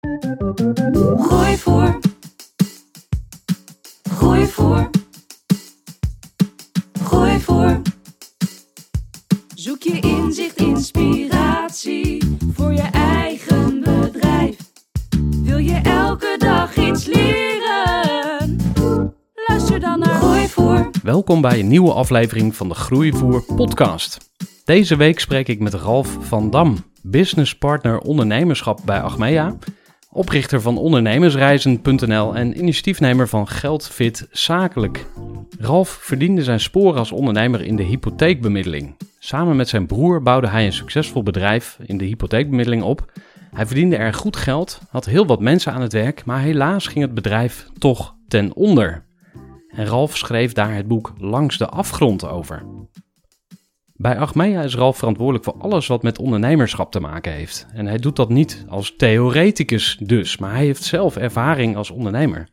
[0.00, 1.98] Gooi voor.
[4.10, 4.90] Gooi voor.
[7.02, 7.80] Gooi voor.
[9.54, 14.56] Zoek je inzicht, inspiratie voor je eigen bedrijf.
[15.42, 18.56] Wil je elke dag iets leren?
[19.48, 20.90] Luister dan naar Gooi voor.
[21.02, 24.18] Welkom bij een nieuwe aflevering van de Groeivoer podcast.
[24.64, 29.56] Deze week spreek ik met Ralf van Dam, business partner ondernemerschap bij Achmea
[30.12, 35.06] oprichter van ondernemersreizen.nl en initiatiefnemer van Geldfit Zakelijk.
[35.58, 38.96] Ralf verdiende zijn sporen als ondernemer in de hypotheekbemiddeling.
[39.18, 43.12] Samen met zijn broer bouwde hij een succesvol bedrijf in de hypotheekbemiddeling op.
[43.50, 47.04] Hij verdiende er goed geld, had heel wat mensen aan het werk, maar helaas ging
[47.04, 49.04] het bedrijf toch ten onder.
[49.68, 52.62] En Ralf schreef daar het boek Langs de afgrond over.
[54.00, 57.66] Bij Achmea is Ralf verantwoordelijk voor alles wat met ondernemerschap te maken heeft.
[57.72, 62.48] En hij doet dat niet als theoreticus dus, maar hij heeft zelf ervaring als ondernemer.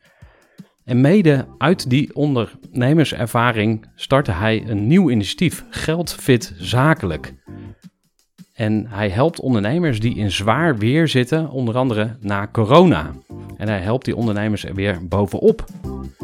[0.84, 7.34] En mede uit die ondernemerservaring startte hij een nieuw initiatief, Geldfit Zakelijk.
[8.58, 13.12] En hij helpt ondernemers die in zwaar weer zitten, onder andere na corona.
[13.58, 15.66] En hij helpt die ondernemers er weer bovenop.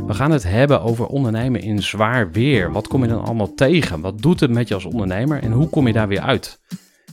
[0.08, 2.72] We gaan het hebben over ondernemen in zwaar weer.
[2.72, 4.02] Wat kom je dan allemaal tegen?
[4.02, 6.60] Wat doet het met je als ondernemer en hoe kom je daar weer uit?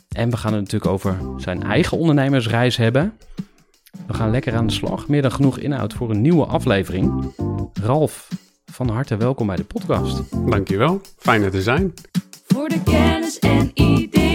[0.09, 3.13] En we gaan het natuurlijk over zijn eigen ondernemersreis hebben.
[4.07, 5.09] We gaan lekker aan de slag.
[5.09, 7.35] Meer dan genoeg inhoud voor een nieuwe aflevering.
[7.83, 8.29] Ralf,
[8.65, 10.23] van harte welkom bij de podcast.
[10.51, 11.95] Dankjewel, fijn er te zijn.
[12.47, 14.30] Voor de kennis en ideeën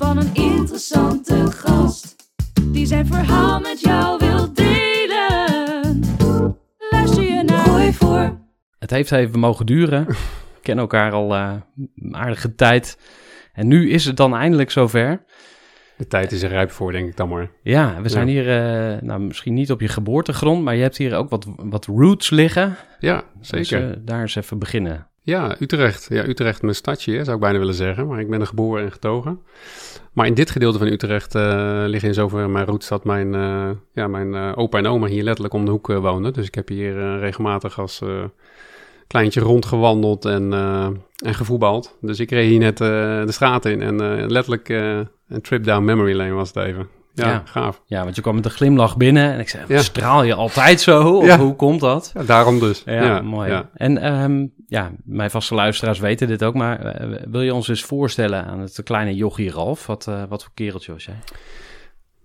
[0.00, 2.16] van een interessante gast.
[2.64, 6.00] Die zijn verhaal met jou wil delen.
[6.90, 8.38] Luister je naar Gooi voor.
[8.78, 10.06] Het heeft even mogen duren.
[10.06, 10.14] We
[10.62, 11.52] kennen elkaar al uh,
[11.96, 12.98] een aardige tijd.
[13.52, 15.24] En nu is het dan eindelijk zover.
[15.96, 17.50] De tijd is er rijp voor, denk ik dan maar.
[17.62, 18.32] Ja, we zijn Ja.
[18.32, 18.46] hier
[18.94, 22.30] uh, nou, misschien niet op je geboortegrond, maar je hebt hier ook wat, wat roots
[22.30, 22.76] liggen.
[22.98, 23.88] Ja, Dus zeker.
[23.90, 25.08] uh, daar eens even beginnen.
[25.30, 26.06] Ja, Utrecht.
[26.08, 28.06] Ja, Utrecht mijn stadje, zou ik bijna willen zeggen.
[28.06, 29.40] Maar ik ben er geboren en getogen.
[30.12, 33.70] Maar in dit gedeelte van Utrecht uh, liggen in zover mijn roots dat mijn, uh,
[33.92, 36.32] ja, mijn uh, opa en oma hier letterlijk om de hoek woonden.
[36.32, 38.02] Dus ik heb hier regelmatig als
[39.06, 40.52] kleintje rondgewandeld en,
[41.24, 41.96] en gevoetbald.
[42.00, 44.68] Dus ik reed hier net de straat in en letterlijk
[45.28, 46.99] een trip down memory lane was het even.
[47.14, 47.42] Ja, Ja.
[47.44, 47.82] gaaf.
[47.84, 49.82] Ja, want je kwam met een glimlach binnen en ik zei, Ja.
[49.82, 51.08] straal je altijd zo?
[51.16, 51.38] Of Ja.
[51.38, 52.10] hoe komt dat?
[52.14, 52.82] Ja, daarom dus.
[52.84, 53.62] Ja, mooi.
[53.74, 57.84] En ehm, ja, mijn vaste luisteraars weten dit ook, maar eh, wil je ons eens
[57.84, 59.86] voorstellen aan het kleine jochie Ralf?
[59.86, 61.18] Wat, eh, wat voor kereltje was jij?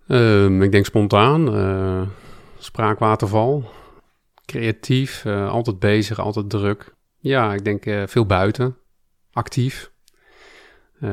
[0.07, 2.01] Ehm, ik denk spontaan, eh,
[2.57, 3.63] spraakwaterval,
[4.45, 6.93] creatief, altijd bezig, altijd druk.
[7.19, 8.77] Ja, ik denk veel buiten,
[9.31, 9.91] actief,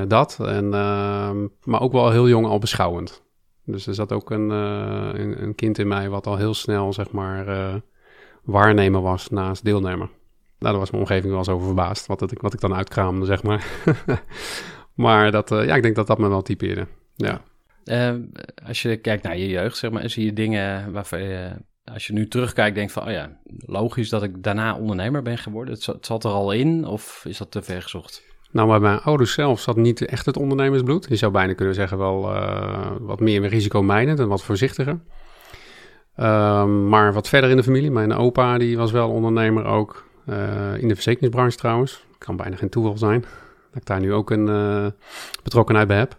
[0.09, 0.39] dat.
[0.41, 3.23] En, ehm, maar ook wel heel jong al beschouwend.
[3.65, 6.93] Dus er zat ook een, eh, een, een kind in mij wat al heel snel,
[6.93, 7.75] zeg maar, eh,
[8.43, 10.09] waarnemer was naast deelnemer.
[10.63, 13.27] Nou, daar was mijn omgeving wel eens over verbaasd, wat, het, wat ik dan uitkraamde,
[13.27, 13.67] zeg maar.
[15.05, 16.87] maar dat, eh, ja, ik denk dat dat me wel typeerde.
[17.17, 17.41] Ja.
[17.85, 18.15] Eh,
[18.67, 21.51] als je kijkt naar je jeugd, zeg maar, zie je dingen waarvan je,
[21.85, 25.75] als je nu terugkijkt, denkt van, oh ja, logisch dat ik daarna ondernemer ben geworden.
[25.75, 28.23] Het het zat er al in, of is dat te ver gezocht?
[28.53, 31.07] Nou, bij mijn ouders zelf zat niet echt het ondernemersbloed.
[31.09, 34.99] Je zou bijna kunnen zeggen wel uh, wat meer risicomijdend en wat voorzichtiger.
[36.17, 37.91] Um, maar wat verder in de familie.
[37.91, 40.05] Mijn opa die was wel ondernemer ook.
[40.27, 40.37] Uh,
[40.79, 42.05] in de verzekeringsbranche trouwens.
[42.19, 43.21] Kan bijna geen toeval zijn.
[43.21, 44.87] Dat ik daar nu ook een uh,
[45.43, 46.17] betrokkenheid bij heb.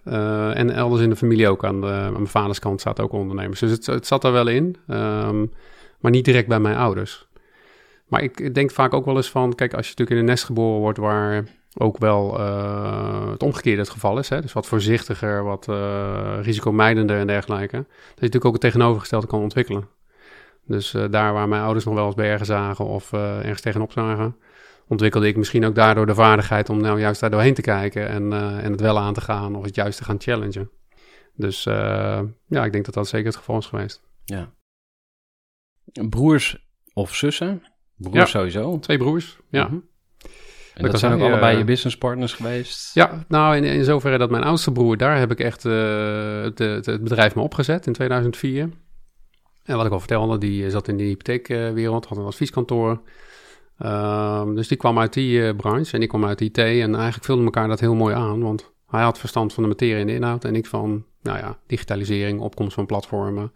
[0.55, 1.65] En elders in de familie ook.
[1.65, 3.59] Aan, aan mijn vaders kant zaten ook ondernemers.
[3.59, 4.75] Dus het, het zat er wel in.
[4.87, 5.51] Um,
[5.99, 7.27] maar niet direct bij mijn ouders.
[8.07, 9.55] Maar ik denk vaak ook wel eens van...
[9.55, 11.43] Kijk, als je natuurlijk in een nest geboren wordt waar
[11.77, 14.29] ook wel eh, het omgekeerde het geval is.
[14.29, 14.41] Hè?
[14.41, 17.77] Dus wat voorzichtiger, wat uh, risicomijdender en dergelijke.
[17.77, 19.87] Dat je natuurlijk ook het tegenovergestelde kan ontwikkelen.
[20.65, 24.35] Dus uh, daar waar mijn ouders nog wel eens bergen zagen of ergens tegenop zagen,
[24.87, 28.33] ontwikkelde ik misschien ook daardoor de vaardigheid om nou juist daar doorheen te kijken en,
[28.33, 30.69] en het wel aan te gaan of het juist te gaan challengen.
[31.35, 31.63] Dus
[32.47, 34.03] ja, ik denk dat dat zeker het geval is geweest.
[34.25, 34.51] Ja.
[36.09, 37.63] Broers of zussen?
[37.95, 38.79] Broers sowieso?
[38.79, 39.67] Twee broers, ja.
[39.67, 39.77] Mhm.
[40.73, 42.93] En dat, zijn ook allebei je businesspartners geweest?
[42.93, 46.59] Ja, nou in, in zoverre dat mijn oudste broer, daar heb ik echt uh, het,
[46.59, 48.69] het, bedrijf me opgezet in 2004.
[49.63, 53.01] En wat ik al vertelde, die zat in de hypotheekwereld, had een advieskantoor.
[53.85, 56.57] Um, dus die kwam uit die uh, branche en ik kwam uit IT.
[56.57, 60.01] En eigenlijk vulde elkaar dat heel mooi aan, want hij had verstand van de materie
[60.01, 60.45] en de inhoud.
[60.45, 63.51] En ik van, nou ja, digitalisering, opkomst van platformen.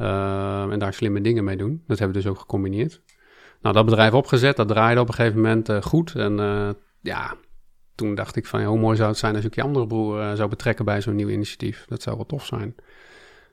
[0.00, 1.82] Uh, en daar slimme dingen mee doen.
[1.86, 3.02] Dat hebben we dus ook gecombineerd.
[3.62, 6.14] Nou, dat bedrijf opgezet, dat draaide op een gegeven moment uh, goed.
[6.14, 6.68] En uh,
[7.00, 7.34] ja,
[7.94, 10.18] toen dacht ik van, ja, hoe mooi zou het zijn als ik je andere broer
[10.18, 11.84] uh, zou betrekken bij zo'n nieuw initiatief.
[11.88, 12.74] Dat zou wel tof zijn.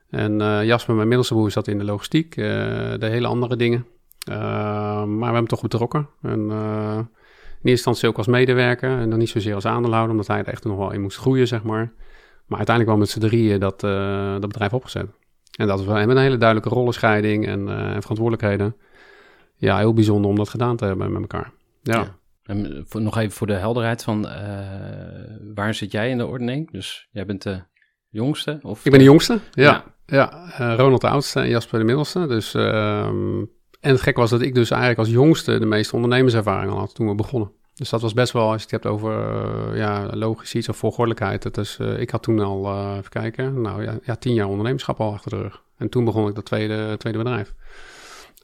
[0.08, 3.86] En Jasper, mijn middelste broer, zat in de logistiek, de hele andere dingen.
[4.26, 6.08] maar we hebben hem toch betrokken.
[6.22, 10.38] En in eerste instantie ook als medewerker en dan niet zozeer als aandeelhouder, omdat hij
[10.38, 11.92] er echt nog wel in moest groeien, zeg maar.
[12.46, 13.80] Maar uiteindelijk wel met z'n drieën dat,
[14.40, 15.06] dat bedrijf opgezet.
[15.58, 18.76] En dat was met een hele duidelijke rollenscheiding en, en verantwoordelijkheden
[19.60, 21.52] ja, heel bijzonder om dat gedaan te hebben met elkaar.
[21.82, 22.18] Ja.
[22.42, 24.32] En nog even voor de helderheid van uh,
[25.54, 26.70] waar zit jij in de ordening?
[26.70, 27.62] Dus jij bent de
[28.08, 28.58] jongste?
[28.62, 29.62] Of ik ben de jongste, ja.
[29.62, 30.44] Ja, ja.
[30.60, 32.26] Uh, Ronald de oudste en Jasper de middelste.
[32.26, 33.48] Dus, uh, en
[33.80, 37.08] het gek was dat ik dus eigenlijk als jongste de meeste ondernemerservaring al had toen
[37.08, 37.52] we begonnen.
[37.74, 39.12] Dus dat was best wel, als je het hebt over
[39.76, 41.42] ja, logisch iets of volgordelijkheid.
[41.42, 45.12] Dat is, ik had toen al, even kijken, nou ja, ja, tien jaar ondernemerschap al
[45.12, 45.62] achter de rug.
[45.76, 47.54] En toen begon ik dat tweede, tweede bedrijf.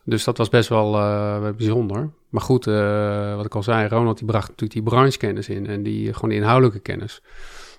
[0.08, 2.10] Dus dat was best wel uh, bijzonder.
[2.28, 5.82] Maar goed, uh, wat ik al zei, Ronald die bracht natuurlijk die branchekennis in en
[5.82, 7.22] die gewoon de inhoudelijke kennis.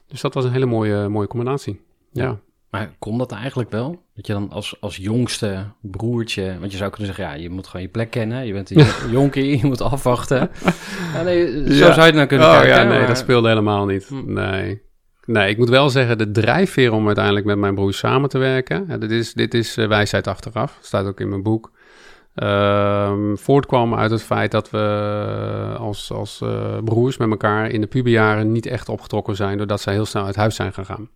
[0.07, 1.81] Dus dat was een hele mooie, mooie combinatie.
[2.11, 2.39] Ja.
[2.69, 4.01] Maar kon dat eigenlijk wel?
[4.15, 7.67] Dat je dan als, als jongste broertje, want je zou kunnen zeggen, ja, je moet
[7.67, 8.45] gewoon je plek kennen.
[8.45, 10.49] Je bent een jonkie, je moet afwachten.
[11.13, 12.75] ja, nee, zo zou je het nou kunnen oh, kijken.
[12.75, 14.05] Ja, nee, dat speelde helemaal niet.
[14.07, 14.33] Hm.
[14.33, 14.81] Nee.
[15.25, 18.99] Nee, ik moet wel zeggen, de drijfveer om uiteindelijk met mijn broer samen te werken,
[18.99, 21.71] dit is, dit is wijsheid achteraf, staat ook in mijn boek.
[22.43, 27.87] Um, voortkwam uit het feit dat we als, als uh, broers met elkaar in de
[27.87, 31.09] puberjaren niet echt opgetrokken zijn, doordat zij heel snel uit huis zijn gegaan.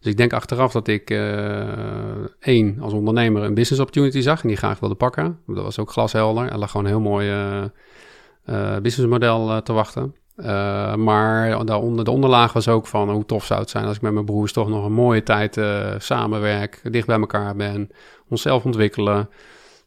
[0.00, 1.62] Dus ik denk achteraf dat ik uh,
[2.40, 5.38] één, als ondernemer een business opportunity zag en die graag wilde pakken.
[5.46, 6.52] Dat was ook glashelder.
[6.52, 7.32] Er lag gewoon een heel mooi
[8.82, 10.14] businessmodel te wachten.
[11.04, 14.12] maar daaronder, de onderlaag was ook van hoe tof zou het zijn als ik met
[14.12, 15.60] mijn broers toch nog een mooie tijd
[15.98, 17.90] samenwerk, dicht bij elkaar ben,
[18.28, 19.28] onszelf ontwikkelen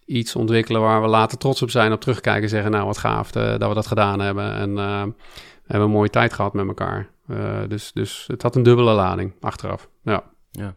[0.07, 3.35] iets ontwikkelen waar we later trots op zijn, op terugkijken en zeggen, nou wat gaaf
[3.35, 4.53] uh, dat we dat gedaan hebben.
[4.53, 7.09] En uh, we hebben een mooie tijd gehad met elkaar.
[7.27, 9.89] Uh, dus, dus het had een dubbele lading achteraf.
[10.03, 10.23] Ja.
[10.51, 10.73] ja.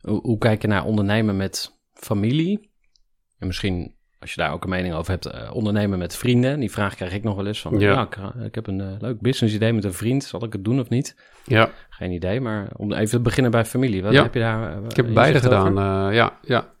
[0.00, 2.70] Hoe, hoe, kijk je naar ondernemen met familie?
[3.38, 6.60] En misschien, als je daar ook een mening over hebt, ondernemen met vrienden.
[6.60, 9.54] Die vraag krijg ik nog wel eens van, ja, ik, ik, heb een leuk business
[9.54, 10.24] idee met een vriend.
[10.24, 11.16] Zal ik het doen of niet?
[11.44, 11.70] Ja.
[11.88, 14.02] Geen idee, maar om even te beginnen bij familie.
[14.02, 14.84] Wat heb je daar?
[14.84, 15.74] ik heb beide gedaan,
[16.14, 16.38] ja.
[16.42, 16.72] ja.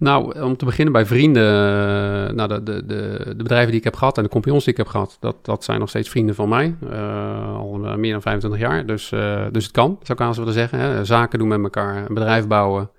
[0.00, 1.44] Nou, om te beginnen bij vrienden.
[1.44, 4.72] Eh, nou, de, de, de, de, bedrijven die ik heb gehad en de compagnons die
[4.72, 6.76] ik heb gehad, dat, dat zijn nog steeds vrienden van mij.
[6.92, 8.86] Uh, al meer dan 25 jaar.
[8.86, 10.78] Dus, uh, dus het kan, zou ik aan willen zeggen.
[10.78, 11.04] Hè.
[11.04, 12.90] Zaken doen met elkaar, een bedrijf bouwen.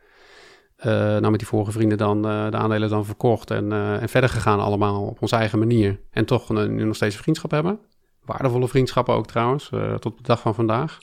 [0.84, 5.06] nou, met die vorige vrienden dan de aandelen dan verkocht en, en verder gegaan allemaal
[5.06, 6.00] op onze eigen manier.
[6.12, 7.80] En toch nu nog steeds vriendschap hebben.
[8.26, 10.98] Waardevolle vriendschappen ook trouwens, tot de dag van vandaag.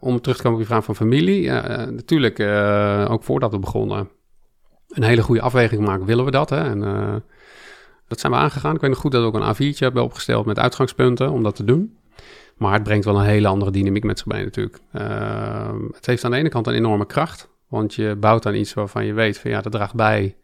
[0.00, 1.50] Om terug te komen op je vraag van familie.
[1.50, 2.40] natuurlijk,
[3.10, 4.08] ook voordat we begonnen
[4.90, 6.06] een hele goede afweging maken.
[6.06, 6.50] Willen we dat?
[6.50, 6.60] Hè?
[6.60, 7.14] En uh,
[8.08, 8.74] dat zijn we aangegaan.
[8.74, 11.56] Ik weet nog goed dat we ook een A4'tje hebben opgesteld met uitgangspunten om dat
[11.56, 11.98] te doen.
[12.56, 14.78] Maar het brengt wel een hele andere dynamiek met zich mee natuurlijk.
[14.92, 17.48] Uh, het heeft aan de ene kant een enorme kracht.
[17.68, 20.36] Want je bouwt aan iets waarvan je weet van ja, dat draagt bij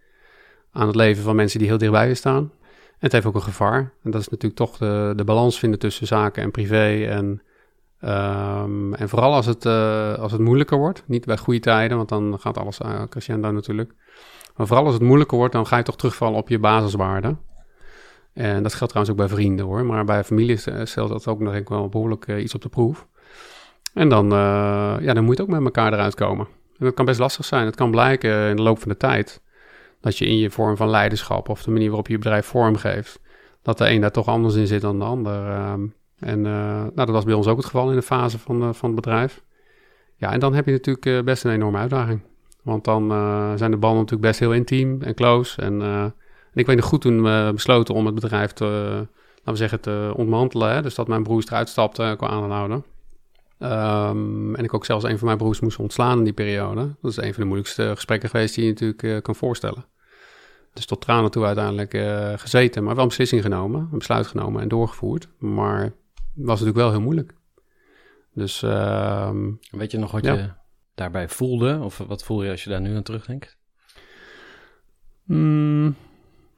[0.72, 2.52] aan het leven van mensen die heel dichtbij je staan.
[2.96, 3.92] En het heeft ook een gevaar.
[4.02, 7.04] En dat is natuurlijk toch de, de balans vinden tussen zaken en privé.
[7.04, 7.42] En,
[8.00, 11.02] um, en vooral als het, uh, als het moeilijker wordt.
[11.06, 13.92] Niet bij goede tijden, want dan gaat alles uh, crescendo natuurlijk.
[14.56, 17.40] Maar vooral als het moeilijker wordt, dan ga je toch terugvallen op je basiswaarden.
[18.32, 19.84] En dat geldt trouwens ook bij vrienden hoor.
[19.84, 23.06] Maar bij familie stelt dat ook nog ik wel behoorlijk uh, iets op de proef.
[23.94, 26.46] En dan, uh, ja, dan moet je ook met elkaar eruit komen.
[26.78, 27.66] En dat kan best lastig zijn.
[27.66, 29.42] Het kan blijken in de loop van de tijd
[30.00, 33.20] dat je in je vorm van leiderschap of de manier waarop je je bedrijf vormgeeft,
[33.62, 35.46] dat de een daar toch anders in zit dan de ander.
[35.46, 35.72] Uh,
[36.18, 39.00] en nou, dat was bij ons ook het geval in de fase van, van het
[39.00, 39.42] bedrijf.
[40.16, 42.20] Ja, en dan heb je natuurlijk best een enorme uitdaging.
[42.66, 45.62] Want dan uh, zijn de banden natuurlijk best heel intiem en close.
[45.62, 46.14] En, uh, en
[46.54, 49.06] ik weet nog goed toen we besloten om het bedrijf te,
[49.44, 50.72] we zeggen, te ontmantelen.
[50.72, 50.82] Hè?
[50.82, 52.84] Dus dat mijn broers eruit stapten qua aanhouden.
[53.58, 56.94] Ehm, en ik ook zelfs een van mijn broers moest ontslaan in die periode.
[57.00, 59.84] Dat is een van de moeilijkste gesprekken geweest die je natuurlijk eh, kan voorstellen.
[60.72, 64.62] Dus tot tranen toe uiteindelijk eh, gezeten, maar wel een beslissing genomen, een besluit genomen
[64.62, 65.28] en doorgevoerd.
[65.38, 65.92] Maar
[66.34, 67.34] was natuurlijk wel heel moeilijk.
[68.34, 70.34] Dus ehm, Weet je nog wat Ja.
[70.34, 70.50] je
[70.96, 71.78] daarbij voelde?
[71.82, 73.56] Of wat voel je als je daar nu aan terugdenkt?
[75.24, 75.96] Mm,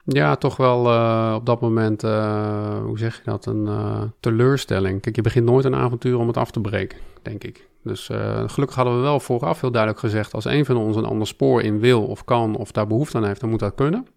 [0.03, 5.01] ja, toch wel eh, op dat moment, eh, hoe zeg je dat, een eh, teleurstelling.
[5.01, 7.67] Kijk, je begint nooit een avontuur om het af te breken, denk ik.
[7.83, 8.05] Dus
[8.45, 10.33] gelukkig hadden we wel vooraf heel duidelijk gezegd...
[10.33, 13.25] als een van ons een ander spoor in wil of kan of daar behoefte aan
[13.25, 13.39] heeft...
[13.39, 14.07] dan moet dat kunnen.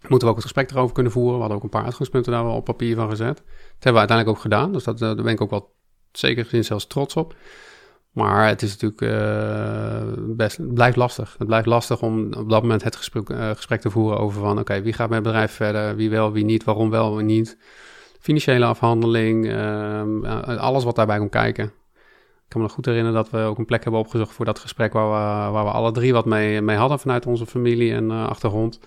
[0.00, 1.34] Moeten we ook het gesprek erover kunnen voeren.
[1.34, 3.36] We hadden ook een paar uitgangspunten daar wel op papier van gezet.
[3.36, 4.72] Dat hebben we uiteindelijk ook gedaan.
[4.72, 5.74] Dus dat, daar ben ik ook wel
[6.12, 7.34] zeker gezien zelfs trots op.
[8.10, 11.34] Maar het is natuurlijk eh, best, blijft lastig.
[11.38, 14.58] Het blijft lastig om op dat moment het gesprek, eh, gesprek te voeren over van...
[14.58, 17.58] oké, wie gaat het bedrijf verder, wie wel, wie niet, waarom wel, wie niet.
[18.20, 21.64] Financiële afhandeling, ehm, eh, alles wat daarbij komt kijken.
[21.64, 24.58] Ik kan me nog goed herinneren dat we ook een plek hebben opgezocht voor dat
[24.58, 24.92] gesprek...
[24.92, 28.26] waar we, waar we alle drie wat mee, mee hadden vanuit onze familie en eh,
[28.28, 28.80] achtergrond.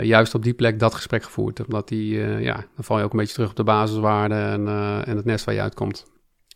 [0.00, 1.64] Juist op die plek dat gesprek gevoerd.
[1.64, 4.68] Omdat die, ja, dan val je ook een beetje terug op de basiswaarden en,
[5.06, 6.11] en het nest waar je uitkomt.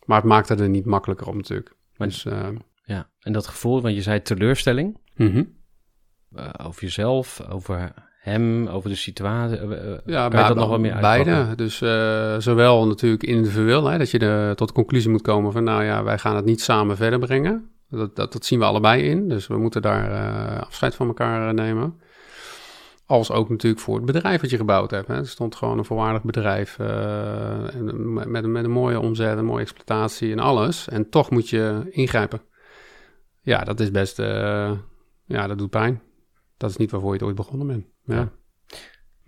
[0.07, 1.75] Maar het maakte er niet makkelijker op natuurlijk.
[1.97, 2.47] Maar- dus, eh,
[2.83, 5.43] Ja, en dat gevoel, want je zei teleurstelling mhm.
[6.35, 9.57] eh, over jezelf, over hem, over de situatie.
[9.57, 11.55] eh, Ja, kan je dat nog wat meer beide.
[11.55, 11.77] Dus
[12.43, 16.03] zowel natuurlijk individueel, hè, dat je de, tot de conclusie moet komen van, nou ja,
[16.03, 17.69] wij gaan het niet samen verder brengen.
[17.89, 20.09] Dat, dat, dat zien we allebei in, dus we moeten daar
[20.59, 21.99] afscheid van elkaar nemen.
[23.07, 25.07] Als ook natuurlijk voor het bedrijf wat je gebouwd hebt.
[25.07, 25.15] Hè.
[25.15, 30.31] Er stond gewoon een volwaardig bedrijf eh, met, met, een mooie omzet, een mooie exploitatie
[30.31, 30.87] en alles.
[30.87, 32.41] En toch moet je ingrijpen.
[33.41, 34.71] Ja, dat is best, eh,
[35.25, 36.01] ja, dat doet pijn.
[36.57, 37.85] Dat is niet waarvoor je het ooit begonnen bent.
[38.05, 38.31] Ja, Ja.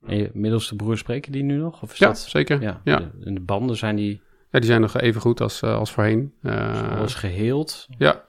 [0.05, 1.81] En je middelste broer spreken die nu nog?
[1.81, 2.19] Of is ja dat...
[2.19, 2.61] zeker.
[2.61, 2.97] Ja, Ja.
[2.97, 4.21] De, en de banden zijn die
[4.51, 6.33] Ja, die zijn nog even goed als, eh, als voorheen.
[6.41, 7.87] Eh, alles geheeld?
[7.97, 8.23] ja,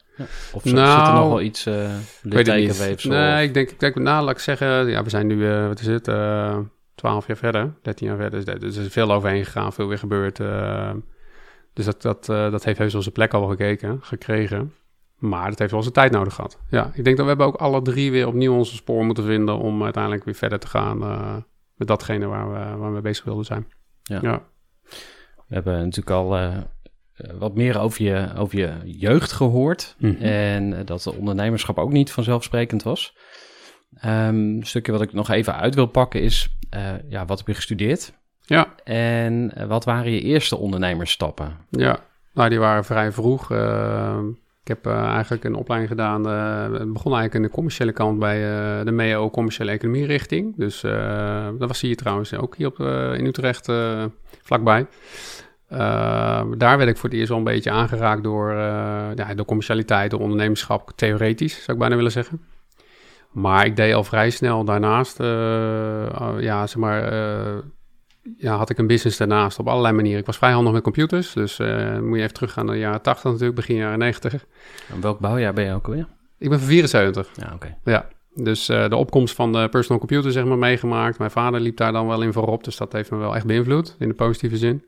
[0.53, 1.91] Of zo- Nou, zit er nog wel iets uh,
[2.23, 3.11] littekenweefsel?
[3.11, 5.67] Nee, of- ik denk, ik denk, nou, laat ik zeggen, ja, we zijn nu, eh,
[5.67, 6.59] wat is het, eh
[6.95, 8.45] 12 jaar verder, 13 jaar verder.
[8.45, 10.37] Dus, dus er is veel overheen gegaan, veel weer gebeurd.
[11.73, 14.75] dus dat, dat, dat heeft heus zijn plek al gekeken, gekregen.
[15.17, 16.59] Maar dat heeft wel zijn tijd nodig gehad.
[16.69, 19.59] Ja, ik denk dat we hebben ook alle drie weer opnieuw onze spoor moeten vinden
[19.59, 20.99] om uiteindelijk weer verder te gaan
[21.75, 23.67] met datgene waar we, waar we mee bezig wilden zijn.
[24.03, 24.19] Ja.
[24.23, 24.43] ja.
[25.47, 26.37] We hebben natuurlijk al
[27.39, 29.95] wat meer over je, over je jeugd gehoord.
[29.99, 30.23] Mhm.
[30.23, 33.17] En eh, dat de ondernemerschap ook niet vanzelfsprekend was.
[34.01, 37.47] Ehm, een stukje wat ik nog even uit wil pakken is, eh, ja, wat heb
[37.47, 38.13] je gestudeerd?
[38.45, 38.75] ja.
[38.85, 41.57] En eh, wat waren je eerste ondernemersstappen?
[41.71, 41.99] Ja,
[42.35, 43.51] nou die waren vrij vroeg.
[43.53, 44.19] Eh,
[44.63, 46.29] ik heb eh, eigenlijk een opleiding gedaan.
[46.29, 50.57] eh, het begon eigenlijk aan de commerciële kant bij eh, de MEO Commerciële Economie richting.
[50.57, 54.05] Dus eh, dat was hier trouwens ook hier op, eh, in Utrecht eh,
[54.43, 54.87] vlakbij.
[55.71, 58.57] Eh, daar werd ik voor het eerst wel een beetje aangeraakt door eh,
[59.15, 62.41] ja, de commercialiteit, de ondernemerschap, theoretisch zou ik bijna willen zeggen.
[63.33, 67.13] Maar ik deed al vrij snel daarnaast, eh, uh, ja, zeg maar,
[68.37, 70.21] ja, had ik een business daarnaast op allerlei manieren.
[70.21, 71.59] Ik was vrij handig met computers, dus
[72.01, 74.47] moet je even teruggaan naar de jaren 80 natuurlijk, begin jaren 90.
[74.93, 76.07] En welk bouwjaar ben je ook alweer?
[76.39, 77.29] Ik ben van 74.
[77.35, 77.55] Ja, oké.
[77.55, 77.77] Okay.
[77.85, 81.19] Ja, dus uh, de opkomst van de personal computer zeg maar meegemaakt.
[81.19, 83.97] Mijn vader liep daar dan wel in voorop, dus dat heeft me wel echt beïnvloed
[83.99, 84.85] in de positieve zin.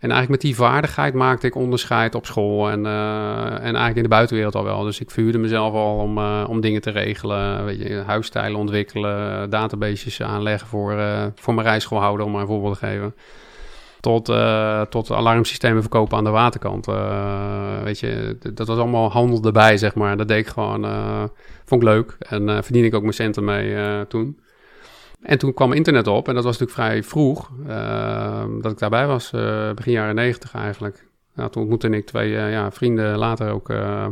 [0.00, 4.02] En eigenlijk met die vaardigheid maakte ik onderscheid op school en, uh, en eigenlijk in
[4.02, 4.82] de buitenwereld al wel.
[4.82, 9.50] Dus ik vuurde mezelf al om, uh, om dingen te regelen, weet je, huisstijlen ontwikkelen,
[9.50, 13.14] databases aanleggen voor, uh, voor mijn rijschoolhouder, om maar een voorbeeld te geven.
[14.00, 14.32] Tot,
[14.90, 16.86] tot alarmsystemen verkopen aan de waterkant.
[17.84, 20.16] Weet je, dat was allemaal handel erbij, zeg maar.
[20.16, 20.84] Dat deed ik gewoon,
[21.64, 22.16] vond ik leuk.
[22.18, 23.76] En verdien ik ook mijn centen mee
[24.06, 24.40] toen.
[25.22, 29.06] En toen kwam internet op, en dat was natuurlijk vrij vroeg uh, dat ik daarbij
[29.06, 31.08] was, uh, begin jaren negentig eigenlijk.
[31.34, 34.06] Nou, toen ontmoette ik twee uh, ja, vrienden, later ook uh,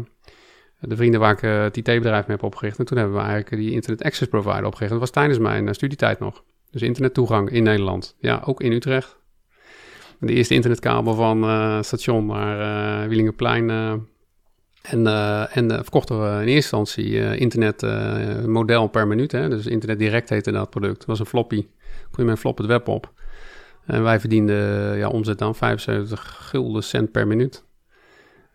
[0.81, 2.79] de vrienden waar ik het IT-bedrijf mee heb opgericht.
[2.79, 4.91] En toen hebben we eigenlijk die Internet Access Provider opgericht.
[4.91, 6.45] Dat was tijdens mijn studietijd nog.
[6.71, 8.17] Dus internettoegang in Nederland.
[8.19, 9.17] Ja, ook in Utrecht.
[10.21, 13.67] De eerste internetkabel van station naar Wielingenplein.
[14.83, 17.83] En uh, en verkochten we in eerste instantie internet
[18.47, 19.33] model per minuut.
[19.33, 19.49] Hè?
[19.49, 20.97] Dus internet direct heette dat product.
[20.97, 21.67] Dat was een floppy.
[22.11, 23.13] Kon je met een flop het web op.
[23.87, 27.65] En wij verdienden ja, omzet dan 75 gulden cent per minuut.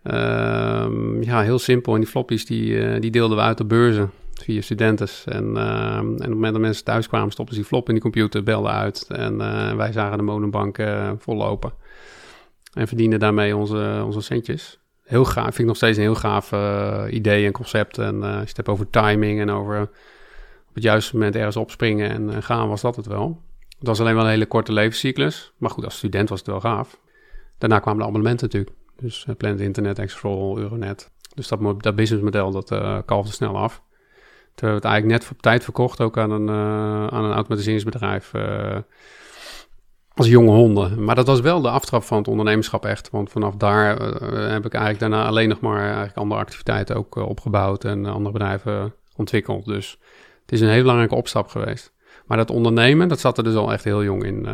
[0.03, 0.13] Uh,
[1.21, 1.93] ja, heel simpel.
[1.93, 5.23] En die floppies die, die deelden we uit op beurzen via studentes.
[5.25, 8.03] En, en op het moment dat mensen thuis kwamen, stopten ze die flop in die
[8.03, 9.05] computer, belden uit.
[9.09, 9.37] En
[9.77, 11.73] wij zagen de modebank uh, vollopen.
[12.73, 14.79] En verdienden daarmee onze, onze centjes.
[15.03, 17.97] Heel gaaf, vind ik nog steeds een heel gaaf uh, idee en concept.
[17.97, 19.81] En als je het hebt over timing en over
[20.67, 23.41] op het juiste moment ergens opspringen en gaan, was dat het wel.
[23.77, 25.53] Het was alleen wel een hele korte levenscyclus.
[25.57, 26.99] Maar goed, als student was het wel gaaf.
[27.57, 28.75] Daarna kwamen de abonnementen natuurlijk.
[28.99, 31.11] Dus Planet Internet, Explore, Euronet.
[31.35, 33.81] Dus dat, dat businessmodel, dat kalfde snel af.
[34.55, 38.31] Terwijl we het eigenlijk net op tijd verkocht, ook aan een, uh, aan een automatiseringsbedrijf.
[40.15, 41.03] Als jonge honden.
[41.03, 43.09] Maar dat was wel de aftrap van het ondernemerschap echt.
[43.09, 43.87] Want vanaf daar
[44.51, 48.93] heb ik eigenlijk daarna alleen nog maar eigenlijk andere activiteiten ook opgebouwd en andere bedrijven
[49.15, 49.65] ontwikkeld.
[49.65, 49.97] Dus
[50.41, 51.93] het is een hele belangrijke opstap geweest.
[52.25, 54.47] Maar dat ondernemen, dat zat er dus al echt heel jong in,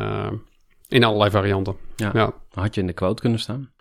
[0.87, 1.75] in allerlei varianten.
[1.95, 2.09] Ja.
[2.13, 2.33] ja.
[2.51, 3.71] Had je in de quote kunnen staan?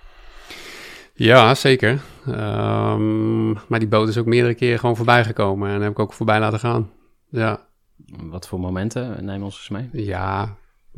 [1.15, 2.01] Ja, zeker.
[2.29, 6.13] Um, maar die boot is ook meerdere keren gewoon voorbij gekomen en heb ik ook
[6.13, 6.91] voorbij laten gaan.
[7.29, 7.67] Ja.
[8.23, 9.25] Wat voor momenten?
[9.25, 10.05] Neem ons eens mee.
[10.05, 10.57] Ja,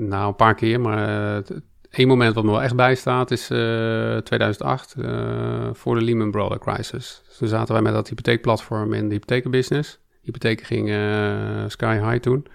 [0.09, 1.57] nou een paar keer, maar uh,
[1.91, 6.61] één moment wat me wel echt bijstaat is uh, 2008, uh, voor de Lehman Brothers
[6.61, 7.23] crisis.
[7.27, 9.99] Dus toen zaten wij met dat hypotheekplatform in de hypothekenbusiness.
[10.23, 12.47] Hypotheken gingen sky high toen.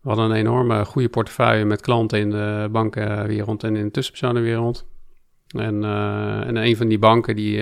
[0.00, 4.86] We hadden een enorme goede portefeuille met klanten in de bankenwereld en in de tussenpersonenwereld.
[5.56, 5.84] En,
[6.44, 7.56] en een van die banken die,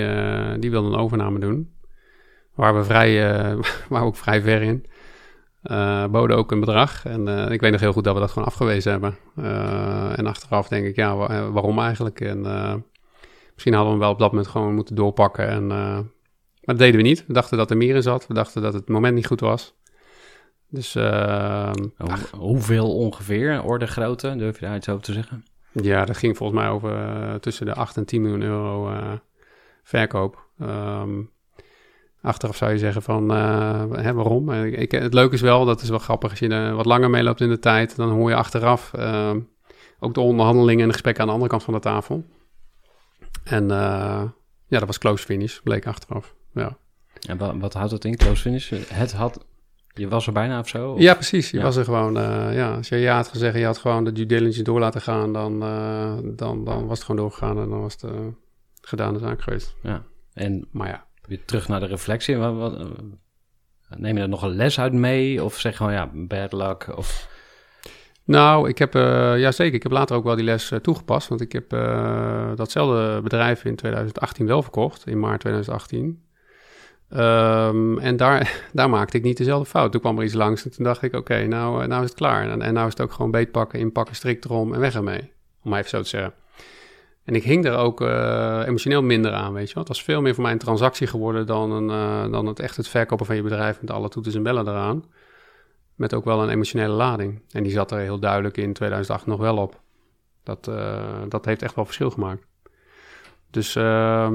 [0.59, 1.71] die wilde een overname doen.
[2.57, 4.87] Waar we vrij, uh, waar we ook vrij ver in.
[6.11, 7.05] Boden ook een bedrag.
[7.05, 9.17] En ik weet nog heel goed dat we dat gewoon afgewezen hebben.
[10.17, 11.17] en achteraf denk ik, ja,
[11.51, 12.21] waarom eigenlijk?
[12.21, 12.41] En
[13.55, 15.49] misschien hadden we wel op dat moment gewoon moeten doorpakken.
[15.49, 16.05] En, maar
[16.75, 17.27] dat deden we niet.
[17.27, 18.27] We dachten dat er meer in zat.
[18.27, 19.75] We dachten dat het moment niet goed was.
[20.69, 25.45] Dus, Hoe, hoeveel ongeveer, orde grootte, durf je daar iets over te zeggen?
[25.83, 29.13] Ja, dat ging volgens mij over uh, tussen de 8 en 10 miljoen euro uh,
[29.83, 30.49] verkoop.
[30.61, 31.31] Um,
[32.27, 34.53] achteraf zou je zeggen van, uh, hè, waarom?
[34.53, 37.41] Ik, het leuke is wel, dat is wel grappig, als je er wat langer meeloopt
[37.41, 39.41] in de tijd, dan hoor je achteraf ehm,
[39.99, 42.25] ook de onderhandelingen en de gesprekken aan de andere kant van de tafel.
[43.45, 43.69] En
[44.69, 46.77] ja, dat was close finish, bleek achteraf, ja.
[47.29, 48.71] En wat, wat houdt het in, close finish?
[48.89, 49.47] Het had
[49.99, 50.95] je was er bijna of zo?
[50.99, 51.51] Ja, precies.
[51.51, 54.13] Je was er gewoon, uh, ja, als je ja had gezegd, je had gewoon de
[54.13, 57.81] due diligence door laten gaan, dan, uh, dan, dan was het gewoon doorgegaan en dan
[57.81, 58.27] was het uh,
[58.81, 59.75] gedaan zaak geweest.
[59.83, 60.03] Ja,
[60.33, 61.06] en maar ja.
[61.27, 62.37] Weer terug naar de reflectie.
[62.37, 62.93] Wat, wat,
[63.97, 67.35] neem je er nog een les uit mee of zeg gewoon ja, bad luck of...
[68.25, 68.93] Nou, ik heb,
[69.39, 71.71] ja zeker, ik heb later ook wel die les toegepast, want ik heb
[72.57, 76.27] datzelfde bedrijf in 2018 wel verkocht, in maart 2018.
[77.11, 79.93] Um, en daar, daar maakte ik niet dezelfde fout.
[79.93, 82.19] Toen kwam er iets langs en toen dacht ik, oké, nou, eh, nou is het
[82.19, 82.51] klaar.
[82.51, 85.33] En, en nou is het ook gewoon beetpakken, inpakken, strikt erom en weg ermee.
[85.63, 86.33] Om maar even zo te zeggen.
[87.27, 89.83] En ik hing er ook uh, emotioneel minder aan, weet je wel.
[89.83, 92.77] Het was veel meer voor mij een transactie geworden dan, een, uh, dan het echt
[92.77, 95.05] het verkopen van je bedrijf met alle toeters en bellen eraan.
[95.95, 97.43] Met ook wel een emotionele lading.
[97.51, 99.81] En die zat er heel duidelijk in 2008 nog wel op.
[100.43, 102.47] Dat, uh, dat heeft echt wel verschil gemaakt.
[103.51, 104.29] Dus uh,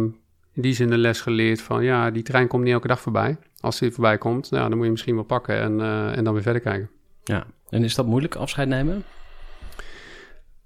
[0.54, 3.38] in die zin de les geleerd van ja, die trein komt niet elke dag voorbij.
[3.60, 5.82] Als die voorbij komt, nou, dan moet je misschien wel pakken en,
[6.16, 6.90] en dan weer verder kijken.
[7.24, 9.04] Ja, en is dat moeilijk, afscheid nemen?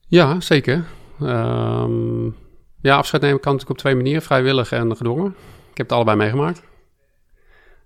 [0.07, 0.85] Ja, zeker.
[1.21, 2.35] Um,
[2.81, 5.35] ja, afscheid nemen kan natuurlijk op twee manieren, vrijwillig en gedwongen.
[5.71, 6.63] Ik heb het allebei meegemaakt.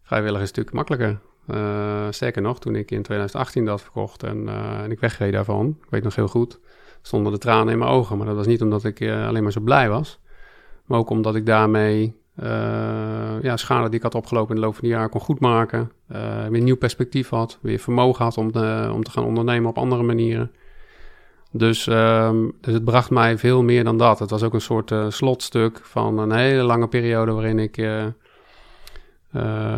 [0.03, 1.19] Vrijwillig is natuurlijk makkelijker.
[1.47, 5.77] Uh, sterker nog, toen ik in 2018 dat verkocht en, uh, en ik wegreed daarvan,
[5.83, 6.59] ik weet nog heel goed,
[7.01, 8.17] stonden de tranen in mijn ogen.
[8.17, 10.19] Maar dat was niet omdat ik alleen maar zo blij was.
[10.85, 12.17] Maar ook omdat ik daarmee
[13.41, 15.91] ja, schade die ik had opgelopen in de loop van het jaar kon goedmaken.
[16.49, 17.57] Weer nieuw perspectief had.
[17.61, 18.45] Weer vermogen had om,
[18.91, 20.51] om te gaan ondernemen op andere manieren.
[21.51, 24.19] Dus, um, dus het bracht mij veel meer dan dat.
[24.19, 27.75] Het was ook een soort uh, slotstuk van een hele lange periode waarin ik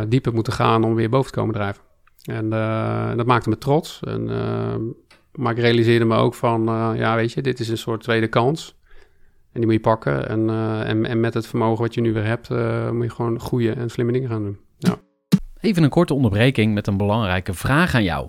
[0.08, 1.82] diep heb moeten gaan om weer boven te komen drijven.
[2.22, 2.50] En
[3.16, 4.00] dat maakte me trots.
[4.02, 4.24] En,
[5.32, 6.62] maar ik realiseerde me ook van,
[6.96, 8.80] ja weet je, dit is een soort tweede kans.
[9.52, 10.28] En die moet je pakken.
[10.28, 13.10] En, uh, en, en, met het vermogen wat je nu weer hebt, uh, moet je
[13.10, 14.58] gewoon goede en slimme dingen gaan doen.
[14.78, 14.96] Ja.
[15.60, 18.28] Even een korte onderbreking met een belangrijke vraag aan jou.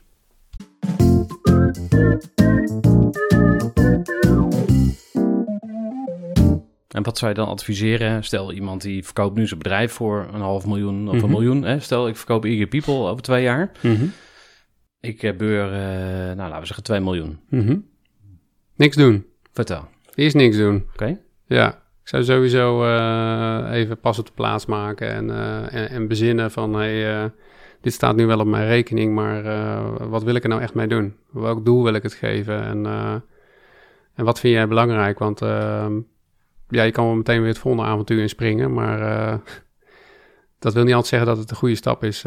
[6.87, 8.23] En wat zou je dan adviseren?
[8.23, 11.23] Stel iemand die verkoopt nu zijn bedrijf voor een half miljoen of Mhm.
[11.23, 11.63] een miljoen.
[11.63, 11.79] Hè?
[11.79, 13.71] Stel ik verkoop Eager People over twee jaar.
[13.81, 14.05] Mhm.
[14.99, 15.79] Ik heb beur, eh,
[16.25, 17.39] nou laten we zeggen 2 miljoen.
[17.49, 17.77] Mhm.
[18.75, 19.25] Niks doen.
[19.53, 19.87] Vertel.
[20.15, 20.85] Eerst niks doen.
[20.93, 21.17] Oké?
[21.45, 26.07] Ja, ik zou sowieso eh, even pas op de plaats maken en, eh, en, en
[26.07, 26.73] bezinnen van...
[26.73, 27.29] Hey, eh,
[27.81, 30.73] dit staat nu wel op mijn rekening, maar eh, wat wil ik er nou echt
[30.73, 31.15] mee doen?
[31.31, 32.63] Welk doel wil ik het geven?
[32.63, 33.13] En, eh,
[34.13, 35.19] en wat vind jij belangrijk?
[35.19, 35.99] Want ehm,
[36.67, 39.37] ja, je kan wel meteen weer het volgende avontuur inspringen, maar eh,
[40.59, 42.25] dat wil niet altijd zeggen dat het een goede stap is.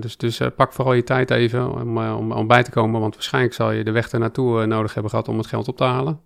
[0.00, 3.54] Dus dus pak vooral je tijd even om, om, om bij te komen, want waarschijnlijk
[3.54, 6.20] zal je de weg ernaartoe nodig hebben gehad om het geld op te halen.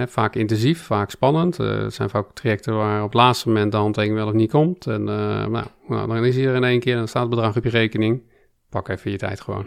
[0.00, 1.58] Hè, vaak intensief, vaak spannend.
[1.58, 4.50] Eh, het zijn vaak trajecten waar op het laatste moment de handtekening wel of niet
[4.50, 4.86] komt.
[4.86, 7.30] En eh, nou, nou, dan is hij er in één keer en dan staat het
[7.30, 8.22] bedrag op je rekening.
[8.68, 9.66] Pak even je tijd gewoon.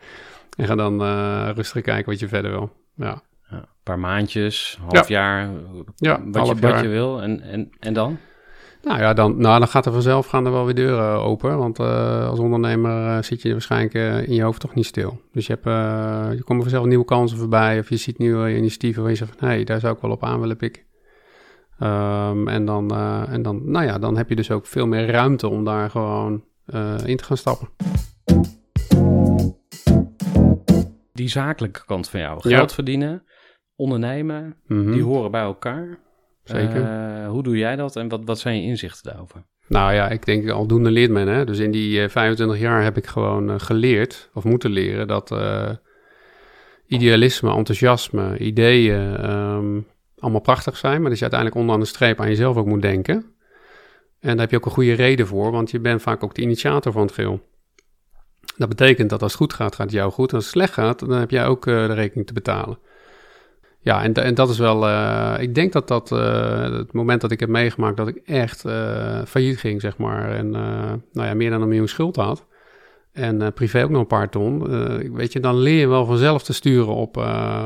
[0.56, 2.70] en ga dan eh, rustig kijken wat je verder wil.
[2.94, 5.50] Ja, Ja, een paar maandjes, half jaar,
[5.96, 6.82] ja wat, half je, wat jaar.
[6.82, 7.22] je wil.
[7.22, 8.18] En, en, en dan?
[8.84, 11.58] Nou ja, dan, nou, dan gaat er vanzelf gaan er wel weer deuren open.
[11.58, 15.20] Want eh, als ondernemer eh, zit je waarschijnlijk eh, in je hoofd toch niet stil.
[15.32, 15.64] Dus je, hebt,
[16.36, 17.78] je komt vanzelf nieuwe kansen voorbij.
[17.78, 19.48] Of je ziet nieuwe initiatieven waar je zegt van...
[19.48, 20.82] hé, hey, daar zou ik wel op aan willen pikken.
[21.78, 22.96] Ehm, en, dan,
[23.28, 26.44] en dan, nou ja, dan heb je dus ook veel meer ruimte om daar gewoon
[27.04, 27.68] in te gaan stappen.
[31.12, 32.48] Die zakelijke kant van jou.
[32.48, 32.56] Ja.
[32.56, 33.22] Geld verdienen,
[33.76, 34.92] ondernemen, Mhm.
[34.92, 35.98] die horen bij elkaar.
[36.44, 36.82] Zeker.
[36.82, 39.42] Eh, hoe doe jij dat en wat, wat zijn je inzichten daarover?
[39.66, 41.28] Nou ja, ik denk aldoende leert men.
[41.28, 41.44] Hè?
[41.44, 45.30] Dus in die eh, 25 jaar heb ik gewoon eh, geleerd, of moeten leren, dat
[45.30, 45.70] eh,
[46.86, 49.80] idealisme, enthousiasme, ideeën ehm,
[50.18, 51.00] allemaal prachtig zijn.
[51.00, 53.14] Maar dat je uiteindelijk onderaan de streep aan jezelf ook moet denken.
[54.20, 56.42] En daar heb je ook een goede reden voor, want je bent vaak ook de
[56.42, 57.40] initiator van het geheel.
[58.56, 60.30] Dat betekent dat als het goed gaat, gaat het jou goed.
[60.30, 62.78] En als het slecht gaat, dan heb jij ook eh, de rekening te betalen.
[63.84, 64.88] Ja, en, dat is wel.
[64.88, 68.64] eh, ik denk dat dat eh, het moment dat ik heb meegemaakt dat ik echt
[68.64, 70.30] eh, failliet ging, zeg maar.
[70.30, 72.46] En nou ja, meer dan een miljoen schuld had.
[73.12, 74.68] En privé ook nog een paar ton.
[75.12, 77.16] Weet je, dan leer je wel vanzelf te sturen op,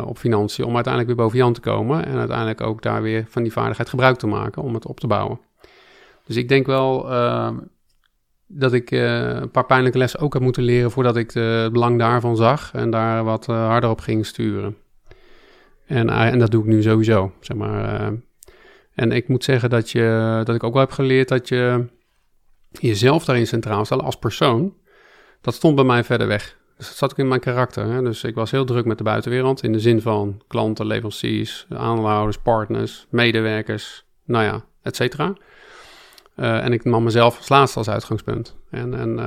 [0.05, 0.65] op financiën.
[0.65, 2.07] Om uiteindelijk weer boven Jan te komen.
[2.07, 5.07] En uiteindelijk ook daar weer van die vaardigheid gebruik te maken om het op te
[5.07, 5.41] bouwen.
[6.25, 7.51] Dus ik denk wel eh,
[8.47, 12.37] dat ik een paar pijnlijke lessen ook heb moeten leren voordat ik het belang daarvan
[12.37, 12.71] zag.
[12.75, 14.77] En daar wat harder op ging sturen.
[15.89, 18.01] En, eh, en dat doe ik nu sowieso, zeg maar.
[18.01, 18.13] eh.
[18.95, 21.87] en ik moet zeggen dat, je, dat ik ook wel heb geleerd dat je
[22.71, 24.75] jezelf daarin centraal stellen als persoon.
[25.41, 26.57] Dat stond bij mij verder weg.
[26.77, 27.85] Dus dat zat ook in mijn karakter.
[27.85, 28.03] Hè?
[28.03, 32.39] Dus ik was heel druk met de buitenwereld in de zin van klanten, leveranciers, aandeelhouders,
[32.39, 35.33] partners, medewerkers, nou ja, et cetera.
[36.35, 38.57] Eh, en ik nam mezelf als laatste als uitgangspunt.
[38.71, 39.19] En, en,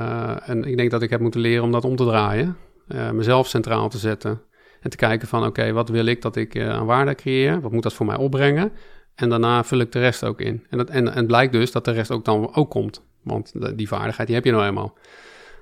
[0.44, 2.56] en ik denk dat ik heb moeten leren om dat om te draaien.
[3.12, 4.40] Mezelf centraal te zetten.
[4.82, 7.60] En te kijken van, oké, wat wil ik dat ik eh, aan waarde creëer?
[7.60, 8.72] Wat moet dat voor mij opbrengen?
[9.14, 10.66] En daarna vul ik de rest ook in.
[10.70, 13.02] En, dat, en, en het blijkt dus dat de rest ook dan ook komt.
[13.22, 14.98] Want die vaardigheid, die heb je nou eenmaal.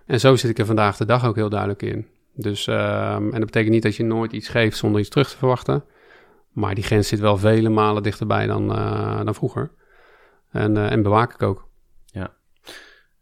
[0.06, 2.06] En zo zit ik er vandaag de dag ook heel duidelijk in.
[2.34, 5.36] Dus, ehm, en dat betekent niet dat je nooit iets geeft zonder iets terug te
[5.36, 5.84] verwachten.
[6.52, 9.70] Maar die grens zit wel vele malen dichterbij dan, eh, dan vroeger.
[10.50, 11.68] En, eh, en bewaak ik ook.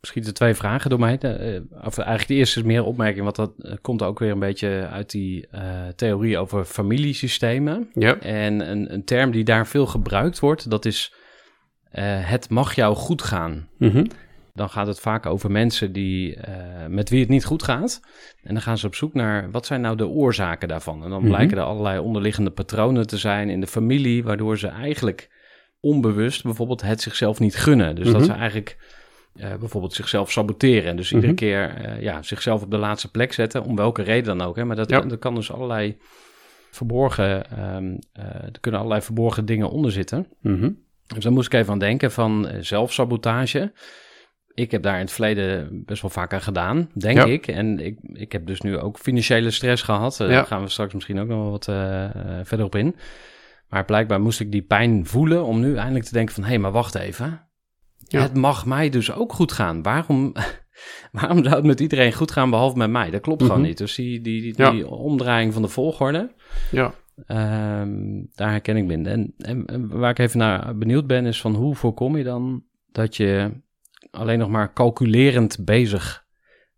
[0.01, 1.19] Schieten twee vragen door mij.
[1.19, 4.31] De, eh, of eigenlijk de eerste is meer opmerking, want dat eh, komt ook weer
[4.31, 7.89] een beetje uit die eh, theorie over familiesystemen.
[7.93, 8.19] Ja.
[8.19, 11.13] En een, een term die daar veel gebruikt wordt, dat is
[11.91, 13.69] het mag jou goed gaan.
[13.79, 14.07] Mhm.
[14.55, 16.39] Dan gaat het vaak over mensen die,
[16.89, 18.01] met wie het niet goed gaat.
[18.43, 21.05] En dan gaan ze op zoek naar wat zijn nou de oorzaken daarvan.
[21.05, 21.29] En dan Mhm.
[21.29, 25.31] blijken er allerlei onderliggende patronen te zijn in de familie, waardoor ze eigenlijk
[25.81, 27.95] onbewust bijvoorbeeld het zichzelf niet gunnen.
[27.95, 28.25] Dus dat Mhm.
[28.25, 28.77] ze eigenlijk
[29.39, 30.91] eh, bijvoorbeeld zichzelf saboteren.
[30.91, 31.41] En dus iedere Mhm.
[31.41, 34.57] keer eh, ja, zichzelf op de laatste plek zetten, om welke reden dan ook.
[34.57, 34.65] Hè?
[34.65, 35.01] Maar dat, Ja.
[35.01, 35.97] dat kan dus allerlei
[36.71, 40.27] verborgen, ehm, eh, er kunnen allerlei verborgen dingen onder zitten.
[40.41, 40.71] Mhm.
[41.15, 43.73] Dus daar moest ik even aan denken van zelfsabotage.
[44.55, 47.25] Ik heb daar in het verleden best wel vaak aan gedaan, denk Ja.
[47.25, 47.47] ik.
[47.47, 50.21] En ik, ik heb dus nu ook financiële stress gehad.
[50.21, 50.33] Eh, Ja.
[50.33, 51.65] Daar gaan we straks misschien ook nog wel wat
[52.49, 52.97] verder op in.
[53.69, 56.43] Maar blijkbaar moest ik die pijn voelen om nu eindelijk te denken van...
[56.43, 57.47] hé, hey, maar wacht even.
[58.09, 58.23] Ja.
[58.23, 59.83] Het mag mij dus ook goed gaan.
[59.83, 60.33] Waarom,
[61.13, 63.11] waarom zou het met iedereen goed gaan behalve met mij?
[63.11, 63.67] Dat klopt gewoon Mhm.
[63.69, 63.79] niet.
[63.79, 64.71] Dus die, die, die, Ja.
[64.71, 66.35] die omdraaiing van de volgorde...
[66.71, 66.95] Ja.
[67.27, 69.13] Ehm, daar herken ik binnen.
[69.13, 72.63] En, en, en waar ik even naar benieuwd ben, is van hoe voorkom je dan
[72.93, 73.51] dat je
[74.11, 76.25] alleen nog maar calculerend bezig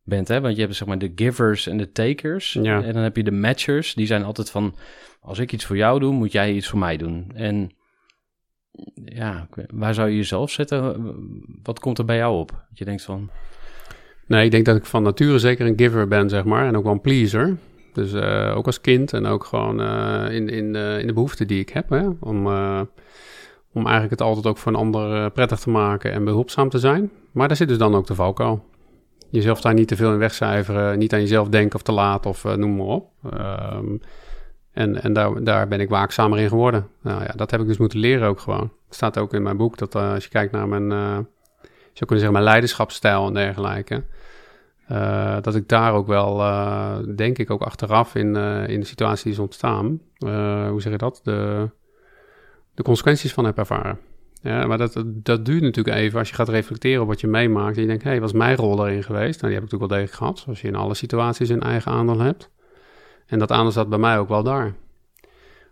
[0.03, 0.29] bent?
[0.29, 0.41] Hè?
[0.41, 2.53] Want je hebt zeg maar de givers en de takers.
[2.53, 2.83] Ja.
[2.83, 3.95] En dan heb je de matchers.
[3.95, 4.75] Die zijn altijd van,
[5.21, 7.31] als ik iets voor jou doe, moet jij iets voor mij doen.
[7.35, 7.75] En
[9.05, 11.15] ja, waar zou je jezelf zetten?
[11.63, 12.49] Wat komt er bij jou op?
[12.49, 13.31] Dat je denkt van,
[14.31, 16.67] Nee, ik denk dat ik van nature zeker een giver ben, zeg maar.
[16.67, 17.57] En ook wel een pleaser.
[17.93, 21.47] Dus eh, ook als kind en ook gewoon eh, in, in, eh, in de behoeften
[21.47, 21.89] die ik heb.
[21.89, 22.09] Hè?
[22.21, 22.47] Om,
[23.73, 27.11] Om eigenlijk het altijd ook voor een ander prettig te maken en behulpzaam te zijn.
[27.33, 28.65] Maar daar zit dus dan ook de valkuil.
[29.31, 32.45] Jezelf daar niet te veel in wegcijferen, niet aan jezelf denken of te laat of
[32.45, 33.11] noem maar op.
[33.31, 33.97] Ehm,
[34.73, 36.89] en en daar, daar ben ik waakzamer in geworden.
[37.03, 38.73] Nou ja, dat heb ik dus moeten leren ook gewoon.
[38.87, 40.91] Het staat ook in mijn boek dat eh, als je kijkt naar mijn,
[41.93, 44.05] zou kunnen zeggen mijn leiderschapsstijl en dergelijke.
[44.87, 46.37] eh, dat ik daar ook wel,
[47.17, 50.01] denk ik ook achteraf in, in de situatie die is ontstaan.
[50.69, 51.21] hoe zeg je dat?
[51.23, 51.71] De,
[52.75, 53.99] de consequenties van heb ervaren.
[54.43, 57.77] Ja, maar dat, dat duurt natuurlijk even als je gaat reflecteren op wat je meemaakt.
[57.77, 59.41] En je denkt, hé, hey, wat is mijn rol erin geweest?
[59.41, 60.39] Nou, die heb ik natuurlijk wel degelijk gehad.
[60.39, 62.51] Zoals je in alle situaties een eigen aandeel hebt.
[63.31, 64.75] En dat aandeel zat bij mij ook wel daar.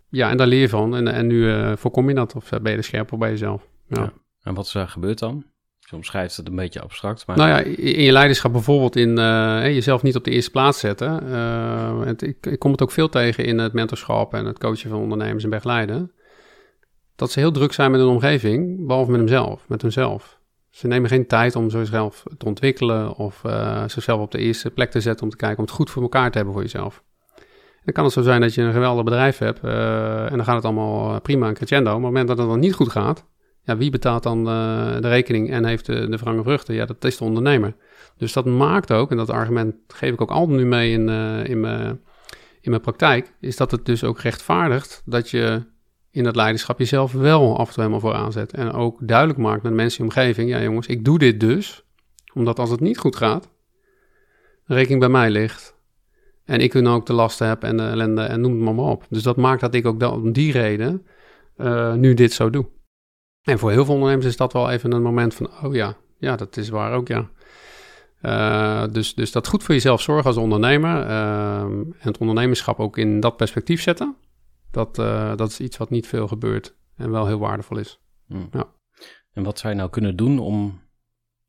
[0.09, 0.97] Ja, en daar leer je van.
[0.97, 3.69] En, en nu eh, voorkom je dat of ben je er scherp op bij jezelf.
[3.87, 4.03] Ja.
[4.03, 4.13] Ja.
[4.43, 5.45] En wat is gebeurd dan?
[5.91, 7.37] Je omschrijft het een beetje abstract, maar...
[7.37, 11.33] Nou ja, in je leiderschap bijvoorbeeld in eh, jezelf niet op de eerste plaats zetten.
[11.33, 14.91] Eh, het, ik, ik kom het ook veel tegen in het mentorschap en het coachen
[14.91, 16.13] van ondernemers en begeleiden.
[17.17, 20.39] Dat ze heel druk zijn met hun omgeving, behalve met hemzelf, met hunzelf.
[20.71, 24.91] Ze nemen geen tijd om zichzelf te ontwikkelen of eh, zichzelf op de eerste plek
[24.91, 27.03] te zetten om te kijken om het goed voor elkaar te hebben voor jezelf.
[27.89, 30.55] Dan kan het zo zijn dat je een geweldig bedrijf hebt eh, en dan gaat
[30.55, 31.85] het allemaal eh, prima en crescendo.
[31.85, 33.25] Maar op het moment dat het dan niet goed gaat,
[33.63, 36.75] ja, wie betaalt dan eh, de rekening en heeft de, de wrange vruchten?
[36.75, 37.75] Ja, dat is de ondernemer.
[38.17, 41.09] Dus dat maakt ook, en dat argument geef ik ook altijd nu mee in,
[41.45, 42.01] in, mijn,
[42.61, 45.63] in mijn praktijk, is dat het dus ook rechtvaardigt dat je
[46.11, 48.53] in dat leiderschap jezelf wel af en toe helemaal vooraan zet.
[48.53, 51.85] En ook duidelijk maakt naar de mensen in omgeving, ja jongens, ik doe dit dus,
[52.35, 53.49] omdat als het niet goed gaat,
[54.65, 55.77] rekening bij mij ligt.
[56.49, 58.85] En ik dan ook de lasten heb en de ellende en noem het maar, maar
[58.85, 59.07] op.
[59.09, 61.07] Dus dat maakt dat ik ook da- om die reden
[61.57, 62.67] eh, nu dit zo doe.
[63.43, 66.37] En voor heel veel ondernemers is dat wel even een moment van, oh ja, ja,
[66.37, 67.31] dat is waar ook, ja.
[68.21, 72.99] Eh, dus, dus dat goed voor jezelf zorgen als ondernemer ehm, en het ondernemerschap ook
[72.99, 74.17] in dat perspectief zetten,
[74.71, 78.01] dat, eh, dat is iets wat niet veel gebeurt en wel heel waardevol is.
[78.27, 78.49] Hmm.
[78.53, 78.67] Ja.
[79.33, 80.81] En wat zou je nou kunnen doen om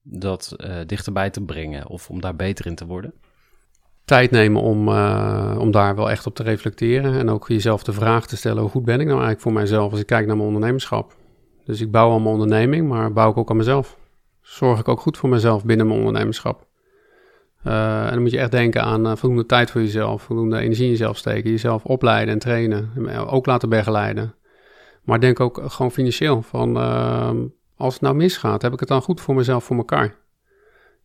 [0.01, 3.13] dat dichterbij te brengen of om daar beter in te worden?
[4.09, 7.93] Tijd nemen om, eh, om daar wel echt op te reflecteren en ook jezelf de
[7.93, 10.35] vraag te stellen, hoe goed ben ik nou eigenlijk voor mijzelf als ik kijk naar
[10.35, 11.15] mijn ondernemerschap?
[11.65, 13.97] Dus ik bouw aan mijn onderneming, maar bouw ik ook aan mezelf.
[14.41, 16.67] Zorg ik ook goed voor mezelf binnen mijn ondernemerschap?
[17.63, 20.85] Eh, en dan moet je echt denken aan eh, voldoende tijd voor jezelf, voldoende energie
[20.85, 22.91] in jezelf steken, jezelf opleiden en trainen,
[23.27, 24.35] ook laten begeleiden.
[25.03, 27.37] Maar denk ook gewoon financieel van, ehm,
[27.77, 30.15] als het nou misgaat, heb ik het dan goed voor mezelf voor elkaar?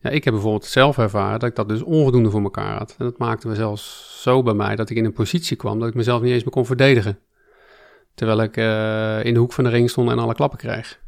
[0.05, 2.95] Ja, ik heb bijvoorbeeld zelf ervaren dat ik dat dus onvoldoende voor elkaar had.
[2.97, 5.87] En dat maakte me zelfs zo bij mij dat ik in een positie kwam dat
[5.87, 7.19] ik mezelf niet eens meer kon verdedigen.
[8.15, 10.99] Terwijl ik eh, in de hoek van de ring stond en alle klappen kreeg.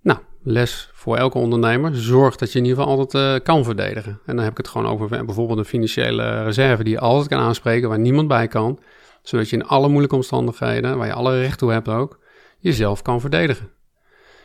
[0.00, 1.96] Nou, les voor elke ondernemer.
[1.96, 4.20] Zorg dat je in ieder geval altijd eh, kan verdedigen.
[4.26, 7.40] En dan heb ik het gewoon over bijvoorbeeld een financiële reserve die je altijd kan
[7.40, 8.78] aanspreken, waar niemand bij kan.
[9.22, 12.18] Zodat je in alle moeilijke omstandigheden, waar je alle recht toe hebt ook,
[12.58, 13.70] jezelf kan verdedigen.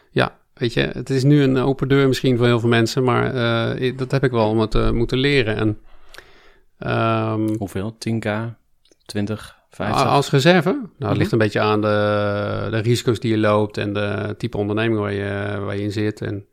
[0.09, 3.33] Ja, weet je, het is nu een open deur misschien voor heel veel mensen, maar
[3.75, 5.55] eh, dat heb ik wel moeten, moeten leren.
[5.55, 5.79] En,
[6.77, 7.95] ehm, Hoeveel?
[7.97, 8.29] 10k?
[9.05, 9.59] 20?
[9.69, 10.05] 50?
[10.05, 10.69] als reserve?
[10.69, 14.57] Nou, het ligt een beetje aan de, de risico's die je loopt en de type
[14.57, 16.21] onderneming waar je, waar je in zit.
[16.21, 16.45] En,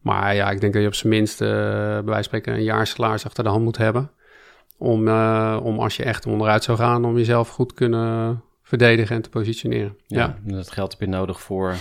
[0.00, 2.62] maar ja, ik denk dat je op zijn minst, eh, bij wijze van spreken, een
[2.62, 4.10] jaarsalaris achter de hand moet hebben.
[4.78, 9.22] Om, eh, om als je echt onderuit zou gaan, om jezelf goed kunnen verdedigen en
[9.22, 9.96] te positioneren.
[10.06, 11.74] ja, Ja, dat geld heb je nodig voor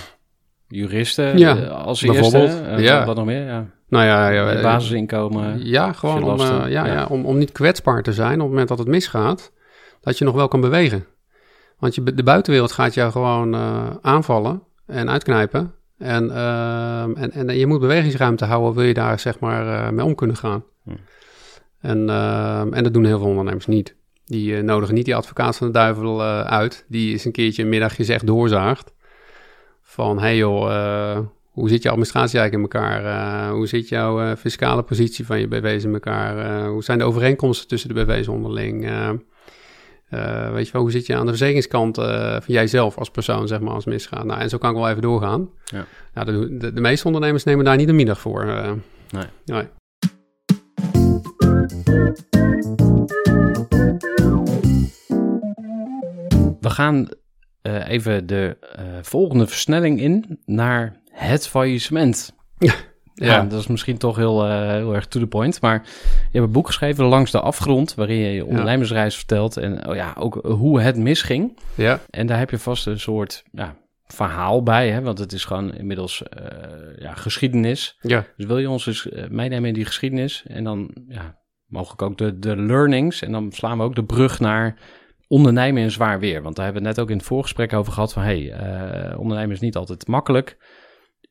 [0.67, 2.43] juristen Ja, eh, als bijvoorbeeld.
[2.53, 2.81] eerste.
[2.83, 3.05] Ja.
[3.05, 3.45] wat- nog meer?
[3.45, 3.65] Ja.
[3.89, 5.65] nou ja, ja, eh, basisinkomen.
[5.65, 6.85] Ja, gewoon om, ja, Ja.
[6.85, 7.05] ja.
[7.09, 9.51] om, om niet kwetsbaar te zijn op het moment dat het misgaat,
[10.01, 11.05] dat je nog wel kan bewegen.
[11.79, 13.55] Want je, de buitenwereld gaat jou gewoon
[14.01, 15.73] aanvallen en uitknijpen.
[15.97, 20.15] En, ehm, en, en je moet bewegingsruimte houden, wil je daar zeg maar mee om
[20.15, 20.63] kunnen gaan.
[20.83, 20.91] Hm.
[21.81, 23.95] En, ehm, en dat doen heel veel ondernemers niet.
[24.25, 28.03] Die nodigen niet die advocaat van de duivel uit, die eens een keertje een middagje
[28.03, 28.93] zegt doorzaagt.
[29.95, 31.19] Van, hey joh, eh,
[31.51, 33.05] hoe zit je administratie eigenlijk in elkaar?
[33.05, 36.65] Eh, hoe zit jouw eh, fiscale positie van je BV's in elkaar?
[36.67, 38.81] Hoe zijn de overeenkomsten tussen de BV's onderling?
[40.53, 43.73] Weet je wel, hoe zit je aan de verzekeringskant van jijzelf als persoon, zeg maar,
[43.73, 44.25] als misgaat?
[44.25, 45.49] Nou, en zo kan ik wel even doorgaan.
[45.63, 45.85] Ja.
[46.13, 48.45] Nou, de, de, de meeste ondernemers nemen daar niet een middag voor.
[49.09, 49.25] Nee.
[49.45, 49.67] nee.
[56.59, 57.07] We gaan
[57.65, 62.33] eh, even de eh, volgende versnelling in naar het faillissement.
[62.57, 62.73] Ja,
[63.13, 63.43] Ja.
[63.43, 65.61] dat is misschien toch heel, eh, heel erg to the point.
[65.61, 69.57] Maar je hebt een boek geschreven, Langs de Afgrond, waarin je je ondernemersreis vertelt.
[69.57, 71.57] En oh ja, ook hoe het misging.
[71.75, 71.99] Ja.
[72.09, 73.75] En daar heb je vast een soort ja,
[74.07, 75.01] verhaal bij, hè?
[75.01, 76.43] want het is gewoon inmiddels eh,
[76.97, 77.97] ja, geschiedenis.
[78.01, 78.25] Ja.
[78.37, 82.17] Dus wil je ons dus eh, meenemen in die geschiedenis en dan ja, mogelijk ook
[82.17, 83.21] de, de learnings.
[83.21, 84.77] En dan slaan we ook de brug naar
[85.27, 86.41] ondernemen in zwaar weer?
[86.41, 88.23] Want daar hebben we het net ook in het voorgesprek over gehad van...
[88.23, 90.57] hey, eh, ondernemen is niet altijd makkelijk.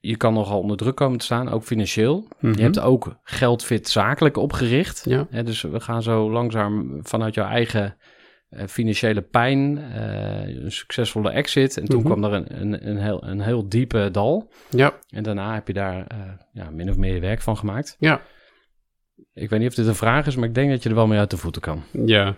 [0.01, 2.29] Je kan nogal onder druk komen te staan, ook financieel.
[2.41, 2.57] Mhm.
[2.57, 5.03] Je hebt ook Geldfit zakelijk opgericht.
[5.05, 5.27] Ja.
[5.31, 7.97] Hè, dus we gaan zo langzaam vanuit jouw eigen
[8.49, 11.77] eh, financiële pijn, eh, een succesvolle exit.
[11.77, 12.07] En toen Mhm.
[12.07, 14.51] kwam er een, een, een, heel, een heel diepe dal.
[14.71, 16.07] Ja, En daarna heb je daar
[16.53, 17.97] ja, min of meer werk van gemaakt.
[17.99, 18.21] ja.
[19.35, 21.07] Ik weet niet of dit een vraag is, maar ik denk dat je er wel
[21.07, 21.83] mee uit de voeten kan.
[22.07, 22.35] Ja.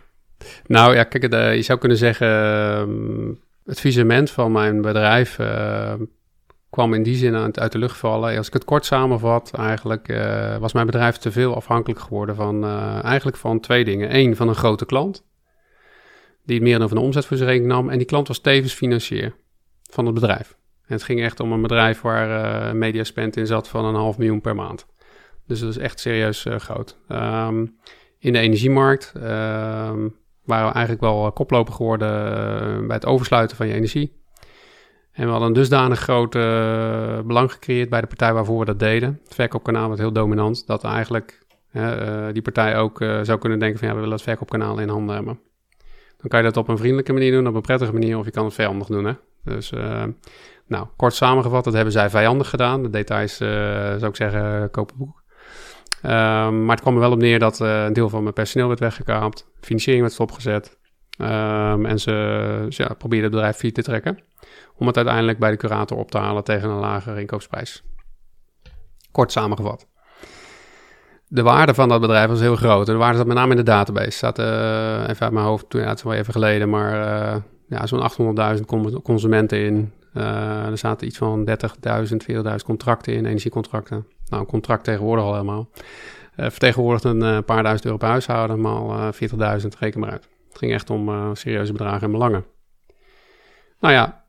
[0.67, 3.33] Nou ja, kijk, eh, je zou kunnen zeggen, ehm,
[3.65, 5.95] het visement van mijn bedrijf eh,
[6.71, 8.37] kwam in die zin uit, uit de lucht vallen.
[8.37, 12.65] Als ik het kort samenvat, eigenlijk eh, was mijn bedrijf te veel afhankelijk geworden van
[13.03, 14.17] eigenlijk van twee dingen.
[14.17, 15.25] Eén, van een grote klant,
[16.45, 17.91] die meer dan van de omzet voor zijn rekening nam.
[17.91, 19.35] En die klant was tevens financier
[19.91, 20.57] van het bedrijf.
[20.87, 24.19] En het ging echt om een bedrijf waar media spend in zat van een half
[24.19, 24.87] miljoen per maand.
[25.47, 26.97] Dus dat is echt serieus groot.
[27.09, 27.67] Ehm,
[28.19, 30.09] in de energiemarkt ehm,
[30.47, 34.25] waren we eigenlijk wel koploper geworden eh, bij het oversluiten van je energie.
[35.13, 39.21] En we hadden dusdanig groot eh, belang gecreëerd bij de partij waarvoor we dat deden.
[39.25, 43.79] Het verkoopkanaal werd heel dominant, dat eigenlijk eh, die partij ook eh, zou kunnen denken
[43.79, 45.41] van ja, we willen het verkoopkanaal in handen hebben.
[46.17, 48.31] Dan kan je dat op een vriendelijke manier doen, op een prettige manier, of je
[48.31, 49.05] kan het vijandig doen.
[49.05, 49.13] Hè?
[49.45, 50.05] Dus, eh,
[50.67, 52.83] nou, kort samengevat, dat hebben zij vijandig gedaan.
[52.83, 53.49] De details, eh,
[53.97, 55.23] zou ik zeggen, kopen boek.
[56.03, 58.69] Ehm, maar het kwam er wel op neer dat eh, een deel van mijn personeel
[58.69, 60.79] werd weggekaapt, financiering werd stopgezet.
[61.19, 64.19] Ehm, en ze, ze ja, probeerden het bedrijf failliet te trekken.
[64.77, 67.83] Om het uiteindelijk bij de curator op te halen tegen een lagere inkoopsprijs.
[69.13, 69.87] Kort samengevat.
[71.29, 72.87] De waarde van dat bedrijf was heel groot.
[72.87, 74.11] De waarde zat met name in de database.
[74.19, 77.37] Zat eh, even uit mijn hoofd, toen, ja, het is wel even geleden, maar eh,
[77.69, 79.93] ja, zo'n 800.000 con- consumenten in.
[80.13, 81.55] Er zaten iets van 30.000,
[82.33, 84.07] 40.000 contracten in, energiecontracten.
[84.29, 85.69] Nou, een contract tegenwoordig al helemaal.
[86.37, 90.29] Eh vertegenwoordigt een eh, paar duizend euro per huishouden, maal eh 40.000, reken maar uit.
[90.49, 92.45] Het ging echt om eh, serieuze bedragen en belangen.
[93.81, 94.25] Nou ja,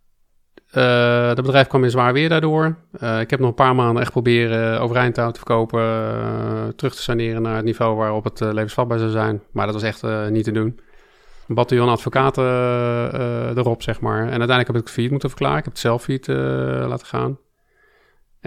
[0.71, 2.75] eh dat bedrijf kwam in zwaar weer daardoor.
[2.99, 6.67] Eh, ik heb nog een paar maanden echt proberen overeind te houden, te verkopen, eh,
[6.75, 9.41] terug te saneren naar het niveau waarop het eh, levensvatbaar zou zijn.
[9.51, 10.79] Maar dat was echt eh, niet te doen.
[11.47, 13.13] Een bataljon advocaten eh,
[13.49, 14.17] eh, erop, zeg maar.
[14.19, 15.57] En uiteindelijk heb ik het failliet moeten verklaren.
[15.57, 16.35] Ik heb het zelf failliet eh,
[16.87, 17.37] laten gaan.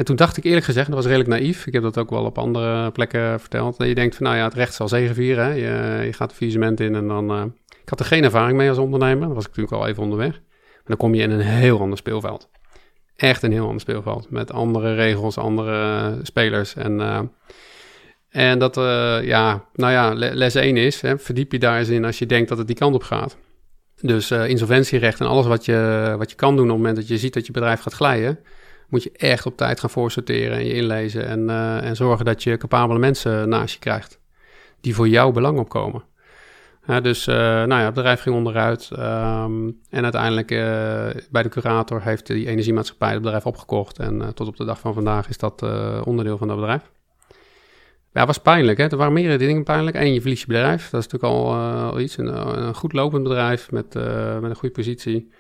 [0.01, 1.67] En toen dacht ik eerlijk gezegd, dat was redelijk naïef.
[1.67, 3.79] Ik heb dat ook wel op andere plekken verteld.
[3.79, 5.45] Dat je denkt van, nou ja, het recht zal zegevieren.
[5.45, 5.51] Hè?
[5.53, 7.31] Je, je gaat het faillissement in en dan...
[7.31, 7.43] eh,
[7.83, 9.27] ik had er geen ervaring mee als ondernemer.
[9.27, 10.31] Dan was ik natuurlijk al even onderweg.
[10.31, 12.49] Maar dan kom je in een heel ander speelveld.
[13.17, 14.31] Echt een heel ander speelveld.
[14.31, 16.75] Met andere regels, andere spelers.
[16.75, 17.21] En, eh,
[18.29, 21.89] en dat, eh, ja, nou ja, le- les 1 is, hè, verdiep je daar eens
[21.89, 23.37] in als je denkt dat het die kant op gaat.
[24.01, 27.09] Dus eh, insolventierecht en alles wat je, wat je kan doen op het moment dat
[27.09, 28.39] je ziet dat je bedrijf gaat glijden,
[28.91, 31.27] moet je echt op tijd gaan voorsorteren en je inlezen.
[31.27, 34.19] En, eh, en zorgen dat je capabele mensen naast je krijgt.
[34.81, 36.03] Die voor jouw belang opkomen.
[37.03, 38.91] Dus eh, nou ja, het bedrijf ging onderuit.
[38.93, 40.59] ehm, en uiteindelijk eh,
[41.31, 43.99] bij de curator heeft die energiemaatschappij het bedrijf opgekocht.
[43.99, 45.63] En tot op de dag van vandaag is dat
[46.05, 46.91] onderdeel van dat bedrijf.
[48.13, 48.79] Ja, het was pijnlijk.
[48.79, 48.87] Hè?
[48.87, 49.97] Er waren meerdere dingen pijnlijk.
[49.97, 50.91] Eén, je verliest je bedrijf.
[50.91, 52.17] Dat is natuurlijk al, al iets.
[52.17, 53.95] Een, een goed lopend bedrijf met,
[54.41, 55.31] met een goede positie.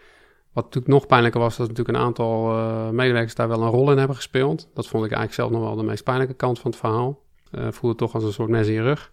[0.52, 3.90] Wat natuurlijk nog pijnlijker was, dat natuurlijk een aantal eh, medewerkers daar wel een rol
[3.90, 4.68] in hebben gespeeld.
[4.74, 7.18] Dat vond ik eigenlijk zelf nog wel de meest pijnlijke kant van het verhaal.
[7.50, 9.12] Eh voelde toch als een soort mes in je rug.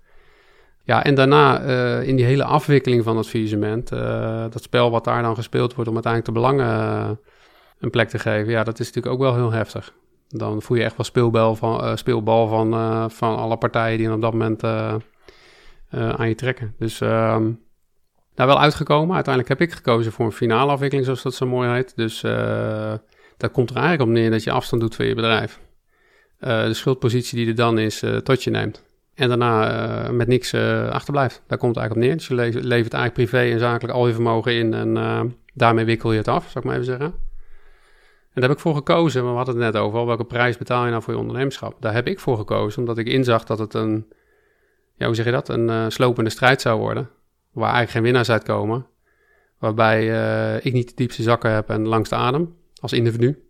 [0.83, 3.89] Ja, en daarna eh, in die hele afwikkeling van het faillissement,
[4.51, 7.19] dat spel wat daar dan gespeeld wordt om uiteindelijk de belangen
[7.79, 9.93] een plek te geven, ja, dat is natuurlijk ook wel heel heftig.
[10.27, 12.71] Dan voel je echt wel speelbal van, speelbal van,
[13.11, 14.63] van alle partijen die op dat moment
[15.91, 16.73] aan je trekken.
[16.77, 17.51] Dus ehm,
[18.37, 19.15] daar wel uitgekomen.
[19.15, 21.95] Uiteindelijk heb ik gekozen voor een finale afwikkeling, zoals dat zo mooi heet.
[21.95, 22.93] Dus eh
[23.37, 25.59] dat komt er eigenlijk op neer dat je afstand doet van je bedrijf.
[26.39, 28.83] Eh, de schuldpositie die er dan is, eh, tot je neemt.
[29.15, 30.53] En daarna met niks
[30.91, 31.43] achterblijft.
[31.47, 32.13] Daar komt het eigenlijk op neer.
[32.15, 34.73] Dus je le- levert eigenlijk privé en zakelijk al je vermogen in.
[34.73, 34.93] En
[35.53, 37.05] daarmee wikkel je het af, zou ik maar even zeggen.
[37.05, 37.13] En
[38.41, 39.21] daar heb ik voor gekozen.
[39.23, 40.05] maar We hadden het net over.
[40.05, 41.75] Welke prijs betaal je nou voor je ondernemerschap?
[41.79, 42.79] Daar heb ik voor gekozen.
[42.79, 44.05] Omdat ik inzag dat het een...
[44.95, 45.49] Ja, hoe zeg je dat?
[45.49, 47.09] Een slopende strijd zou worden.
[47.57, 48.85] Waar eigenlijk geen winnaars uitkomen.
[49.59, 52.55] Waarbij eh, ik niet de diepste zakken heb en langs de adem.
[52.81, 53.43] Als individu.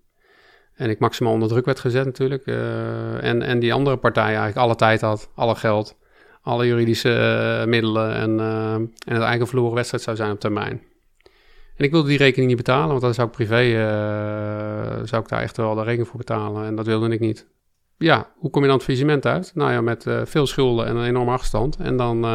[0.74, 2.46] En ik maximaal onder druk werd gezet natuurlijk.
[2.46, 5.98] Eh, en, en die andere partij eigenlijk alle tijd had, alle geld,
[6.42, 7.14] alle juridische
[7.62, 8.14] eh, middelen.
[8.14, 8.40] En,
[9.08, 10.82] en het een verloren wedstrijd zou zijn op termijn.
[11.76, 13.72] En ik wilde die rekening niet betalen, want dan zou ik privé,
[15.04, 16.66] zou ik daar echt wel de rekening voor betalen.
[16.66, 17.48] En dat wilde ik niet.
[17.98, 19.52] Ja, hoe kom je dan het faillissement uit?
[19.56, 21.78] Nou ja, met veel schulden en een enorme achterstand.
[21.78, 22.26] En dan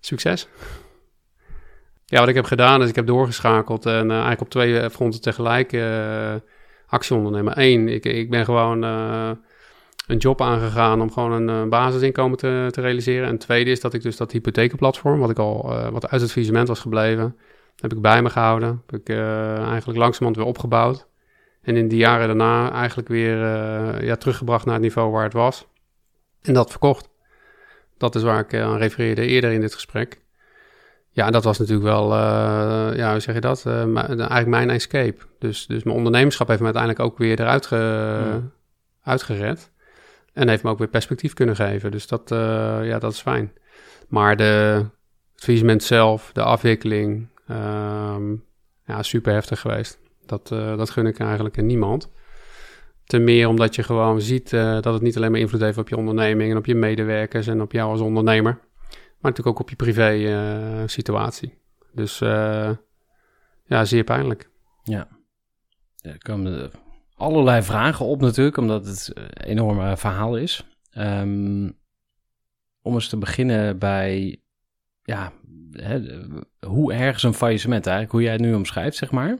[0.00, 0.48] succes.
[2.10, 4.90] Ja, wat ik heb gedaan is ik heb doorgeschakeld en eh, eigenlijk op twee eh,
[4.90, 6.34] fronten tegelijk eh,
[6.86, 7.52] actie ondernemen.
[7.56, 13.28] Eén, ik, ik ben gewoon een job aangegaan om gewoon een basisinkomen te, te realiseren.
[13.28, 16.68] En tweede is dat ik dus dat hypothekenplatform, wat ik al wat uit het visement
[16.68, 17.36] was gebleven,
[17.76, 18.82] heb ik bij me gehouden.
[18.86, 21.06] Heb ik eigenlijk langzamerhand weer opgebouwd.
[21.62, 23.38] En in die jaren daarna eigenlijk weer
[24.04, 25.66] ja, teruggebracht naar het niveau waar het was.
[26.42, 27.08] En dat verkocht.
[27.98, 30.20] Dat is waar ik aan refereerde eerder in dit gesprek.
[31.10, 32.14] Ja, dat was natuurlijk wel,
[32.94, 33.66] ja, hoe zeg je dat?
[33.66, 35.16] eigenlijk mijn escape.
[35.38, 38.52] Dus, dus mijn ondernemerschap heeft me uiteindelijk ook weer eruit ge, hmm.
[39.02, 39.70] uitgered.
[40.32, 41.90] En heeft me ook weer perspectief kunnen geven.
[41.90, 42.38] Dus dat, uh,
[42.82, 43.52] ja, dat is fijn.
[44.08, 44.44] Maar de,
[45.34, 48.44] het faillissement zelf, de afwikkeling, um,
[48.84, 49.98] ja, super heftig geweest.
[50.26, 52.10] Dat, dat gun ik eigenlijk aan niemand.
[53.08, 55.88] Ten meer omdat je gewoon ziet uh, dat het niet alleen maar invloed heeft op
[55.88, 58.52] je onderneming en op je medewerkers en op jou als ondernemer,
[58.92, 61.58] maar natuurlijk ook op je privé situatie.
[61.92, 62.18] Dus
[63.64, 64.50] ja, zeer pijnlijk.
[64.82, 65.08] Ja,
[65.96, 66.70] ja komen
[67.16, 70.66] allerlei vragen op natuurlijk, omdat het een enorme verhaal is.
[70.98, 71.76] Um,
[72.82, 74.40] om eens te beginnen bij,
[75.02, 75.32] ja,
[75.72, 76.00] hè,
[76.66, 79.38] hoe erg een faillissement eigenlijk, hoe jij het nu omschrijft, zeg maar.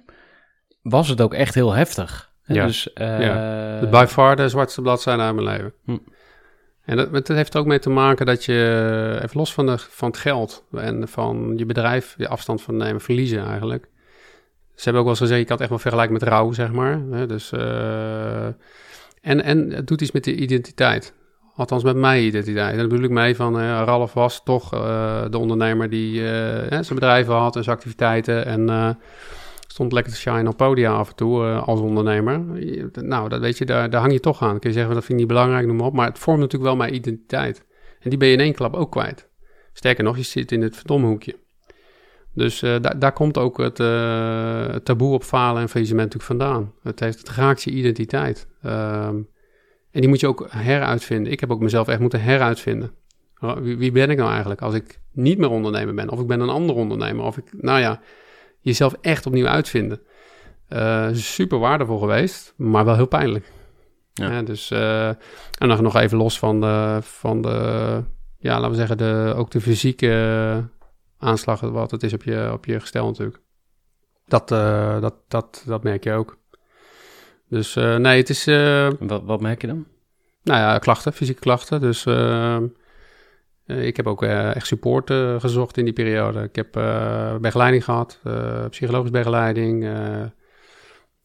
[0.83, 2.28] Was het ook echt heel heftig?
[2.49, 3.89] Ja, dus, uh, ja.
[3.91, 5.73] by far de zwartste bladzijde uit mijn leven.
[5.85, 5.97] Hm.
[6.85, 9.79] En dat, dat, heeft er ook mee te maken dat je, even los van, de,
[9.79, 13.89] van het geld en van je bedrijf, je afstand van nemen, verliezen eigenlijk
[14.79, 16.73] ze hebben ook wel eens gezegd, je kan het echt wel vergelijken met rouw, zeg
[16.73, 17.27] maar.
[17.27, 18.45] Dus, uh,
[19.21, 21.15] en, en het doet iets met de identiteit.
[21.57, 22.73] Althans met mijn identiteit.
[22.73, 26.21] En dan bedoel ik mee van, uh, Ralf was toch uh, de ondernemer die
[26.69, 28.47] zijn bedrijven had en zijn activiteiten.
[28.47, 28.67] En
[29.79, 32.41] stond lekker te shine op podia af en toe als ondernemer.
[32.93, 34.59] Nou, dat weet je, daar, daar hang je toch aan.
[34.59, 35.93] Kun je zeggen, dat vind ik niet belangrijk, noem maar op.
[35.93, 37.65] Maar het vormt natuurlijk wel mijn identiteit.
[38.01, 39.29] En die ben je in één klap ook kwijt.
[39.73, 41.37] Sterker nog, je zit in het verdomme hoekje.
[42.35, 46.73] Dus uh, daar komt ook het uh, taboe op falen en faillissement natuurlijk vandaan.
[46.83, 48.47] Het, heeft, het raakt je identiteit.
[48.67, 49.29] Um,
[49.91, 51.33] en die moet je ook heruitvinden.
[51.33, 52.91] Ik heb ook mezelf echt moeten heruitvinden.
[53.61, 56.11] Wie, wie, ben ik nou eigenlijk als ik niet meer ondernemer ben?
[56.11, 57.25] Of ik ben een ander ondernemer?
[57.25, 58.01] Of ik, nou ja,
[58.69, 60.01] jezelf echt opnieuw uitvinden.
[60.69, 63.53] Uh, super waardevol geweest, maar wel heel pijnlijk.
[64.13, 64.31] Ja.
[64.31, 68.03] ja dus, en dan nog even los van de, van de
[68.39, 70.65] ja, laten we zeggen, de, ook de fysieke
[71.19, 73.41] aanslag wat het is op je, op je gestel natuurlijk.
[74.27, 76.39] Dat, uh, dat, dat, dat merk je ook.
[77.49, 78.45] Dus nee, het is...
[78.99, 79.87] Wat, wat merk je dan?
[80.43, 81.81] Nou ja, klachten, fysieke klachten.
[81.81, 82.05] Dus
[83.69, 86.43] ik heb ook echt support gezocht in die periode.
[86.43, 86.73] Ik heb
[87.41, 88.21] begeleiding gehad,
[88.71, 89.83] psychologische begeleiding.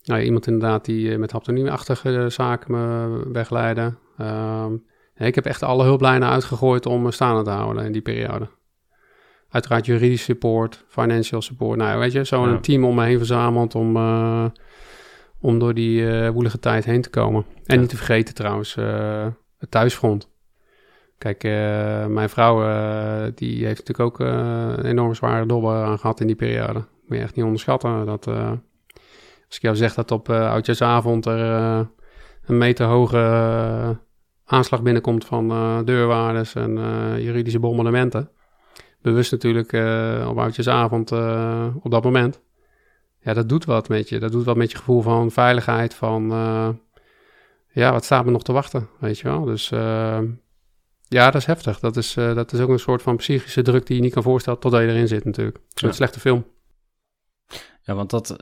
[0.04, 3.94] nou, iemand inderdaad die met haptonieachtige zaken me begeleidde.
[4.18, 4.74] Ehm,
[5.16, 8.48] ik heb echt alle hulplijnen uitgegooid om me staande te houden in die periode.
[9.50, 11.78] Uiteraard juridisch support, financial support.
[11.78, 14.46] Nou, weet je, zo'n team om me heen verzameld om, uh,
[15.40, 17.46] om door die uh, woelige tijd heen te komen.
[17.66, 19.28] En niet te vergeten trouwens, uh,
[19.58, 20.32] het thuisfront.
[21.18, 21.44] Kijk,
[22.10, 22.60] mijn vrouw
[23.36, 26.86] die heeft natuurlijk ook een enorm zware dobber aan gehad in die periode.
[27.08, 28.06] Moet je echt niet onderschatten.
[28.06, 28.28] Dat,
[29.48, 31.40] als ik jou zeg dat op oudjaarsavond er
[32.46, 33.98] een meter hoge
[34.46, 35.48] aanslag binnenkomt van
[35.86, 36.74] deurwaarders en
[37.22, 38.30] juridische bombardementen
[39.04, 39.74] bewust natuurlijk
[40.28, 42.42] op oudjesavond uh, op dat moment.
[43.20, 44.20] Ja, dat doet wat met je.
[44.20, 46.28] Dat doet wat met je gevoel van veiligheid, van
[47.72, 49.44] ja, wat staat me nog te wachten, weet je wel.
[49.44, 49.70] Dus
[51.14, 51.80] ja, dat is heftig.
[51.80, 54.60] Dat is, dat is ook een soort van psychische druk die je niet kan voorstellen
[54.60, 55.58] totdat je erin zit natuurlijk.
[55.74, 55.96] Zo'n ja.
[55.96, 56.46] slechte film.
[57.84, 58.36] Ja, want dat,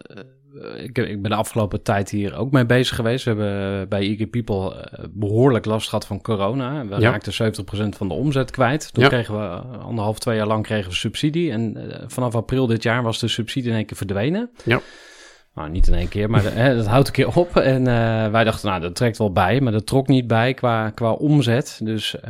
[0.54, 3.26] eh, ik, ik, ben de afgelopen tijd hier ook mee bezig geweest.
[3.26, 6.86] We hebben bij IG People eh, behoorlijk last gehad van corona.
[6.86, 7.12] We ja.
[7.12, 8.94] raakten 70% van de omzet kwijt.
[8.94, 9.48] Toen kregen we
[9.78, 11.52] anderhalf, twee jaar lang kregen we subsidie.
[11.52, 14.50] En uh, vanaf april dit jaar was de subsidie in één keer verdwenen.
[14.64, 14.82] Ja.
[15.56, 17.56] Nou, niet in één keer, maar hè, dat houdt een keer op.
[17.56, 20.90] En uh, wij dachten, nou, dat trekt wel bij, maar dat trok niet bij qua,
[20.90, 21.80] qua omzet.
[21.84, 22.22] Dus uh,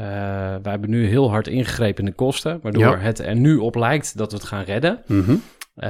[0.61, 2.97] wij hebben nu heel hard ingegrepen in de kosten, waardoor ja.
[2.97, 5.01] het er nu op lijkt dat we het gaan redden.
[5.07, 5.41] Mm -hmm.
[5.75, 5.89] Uh,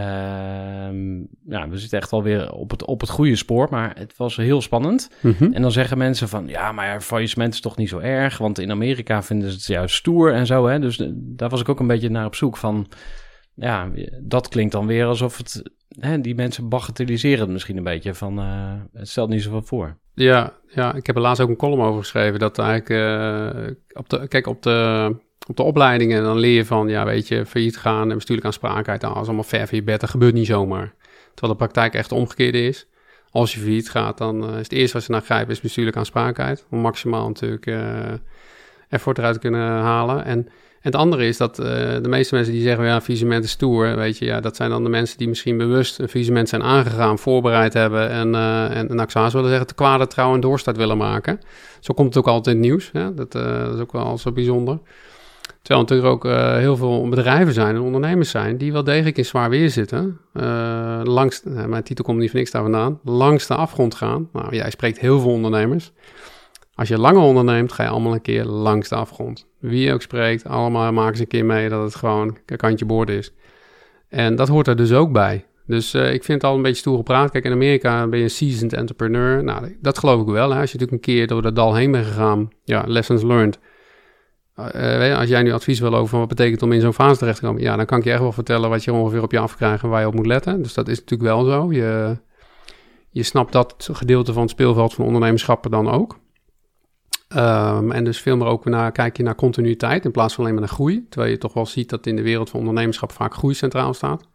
[1.47, 4.61] ja, we zitten echt alweer op het, op het goede spoor, maar het was heel
[4.61, 5.09] spannend.
[5.19, 5.53] Mm -hmm.
[5.53, 8.71] En dan zeggen mensen van, ja, maar faillissement is toch niet zo erg, want in
[8.71, 10.67] Amerika vinden ze het juist stoer en zo.
[10.67, 10.79] Hè?
[10.79, 12.88] Dus de, daar was ik ook een beetje naar op zoek van,
[13.53, 13.89] ja,
[14.21, 15.71] dat klinkt dan weer alsof het,
[16.22, 19.98] die mensen bagatelliseren het misschien een beetje van, uh, het stelt niet zoveel voor.
[20.14, 24.28] Ja, ja, ik heb laatst ook een column over geschreven, dat eigenlijk, uh, op de,
[24.28, 25.16] kijk, op de
[25.48, 29.02] op de opleidingen dan leer je van, ja, weet je, failliet gaan en bestuurlijke aansprakelijkheid,
[29.02, 30.00] dat is allemaal ver van je bed.
[30.00, 30.94] Dat gebeurt niet zomaar.
[31.34, 32.88] Terwijl de praktijk echt de omgekeerde is.
[33.30, 36.00] Als je failliet gaat, dan uh, is het eerste wat je naar grijpt, is bestuurlijke
[36.00, 36.66] aansprakelijkheid.
[36.70, 38.14] Om maximaal natuurlijk uh,
[38.89, 40.26] eruit te kunnen halen.
[40.26, 40.48] En
[40.82, 41.65] En het andere is dat eh,
[42.01, 44.84] de meeste mensen die zeggen, ja, visement is stoer, weet je, ja, dat zijn dan
[44.84, 48.95] de mensen die misschien bewust een visement zijn aangegaan, voorbereid hebben en, uh, en, en
[48.95, 51.39] nou, willen zeggen, te kwade trouw en doorstart willen maken.
[51.79, 53.13] Zo komt het ook altijd in het nieuws, hè?
[53.13, 54.79] Dat, uh, dat is ook wel zo bijzonder.
[55.61, 56.23] Terwijl natuurlijk ook
[56.59, 60.19] heel veel bedrijven zijn en ondernemers zijn die wel degelijk in zwaar weer zitten.
[61.03, 64.29] langs, mijn titel komt niet van niks daar vandaan, langs de afgrond gaan.
[64.34, 65.91] Nou, jij spreekt heel veel ondernemers.
[66.76, 69.47] Als je langer onderneemt, ga je allemaal een keer langs de afgrond.
[69.59, 73.09] Wie ook spreekt, allemaal maken ze een keer mee dat het gewoon een kantje boord
[73.09, 73.34] is.
[74.09, 75.45] En dat hoort er dus ook bij.
[75.65, 77.32] Dus uh, ik vind het al een beetje stoer gepraat.
[77.32, 79.43] Kijk, in Amerika ben je een seasoned entrepreneur.
[79.43, 80.51] Nou, dat geloof ik wel.
[80.51, 80.59] Hè?
[80.59, 83.59] Als je natuurlijk een keer door dat dal heen bent gegaan, ja, lessons learned.
[84.57, 87.45] Uh, als jij nu advies wil over wat betekent om in zo'n fase terecht te
[87.45, 89.84] komen, ja, dan kan ik je echt wel vertellen wat je ongeveer op je afkrijgt
[89.84, 90.61] en waar je op moet letten.
[90.61, 91.72] Dus dat is natuurlijk wel zo.
[91.72, 92.17] Je,
[93.09, 96.19] je snapt dat gedeelte van het speelveld van ondernemerschap dan ook.
[97.36, 100.55] Um, en dus veel meer ook naar, kijk je naar continuïteit in plaats van alleen
[100.55, 101.05] maar naar groei.
[101.09, 104.27] Terwijl je toch wel ziet dat in de wereld van ondernemerschap vaak groei centraal staat.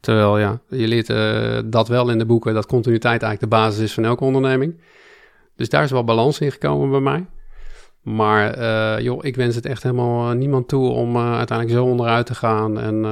[0.00, 3.82] Terwijl ja, je leert uh, dat wel in de boeken, dat continuïteit eigenlijk de basis
[3.82, 4.80] is van elke onderneming.
[5.56, 7.26] Dus daar is wel balans in gekomen bij mij.
[8.02, 12.34] Maar uh, joh, ik wens het echt helemaal niemand toe om uiteindelijk zo onderuit te
[12.34, 13.04] gaan en,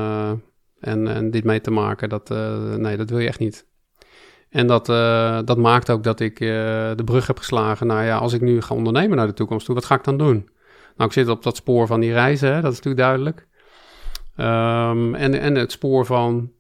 [0.80, 2.08] en, en dit mee te maken.
[2.08, 2.28] Dat,
[2.76, 3.66] nee, dat wil je echt niet.
[4.51, 6.49] En dat, uh, dat maakt ook dat ik uh,
[6.96, 7.86] de brug heb geslagen.
[7.86, 10.18] Nou ja, als ik nu ga ondernemen naar de toekomst toe, wat ga ik dan
[10.18, 10.49] doen?
[10.96, 13.46] Nou, ik zit op dat spoor van die reizen, hè, dat is natuurlijk duidelijk.
[14.36, 16.51] Um, en, en het spoor van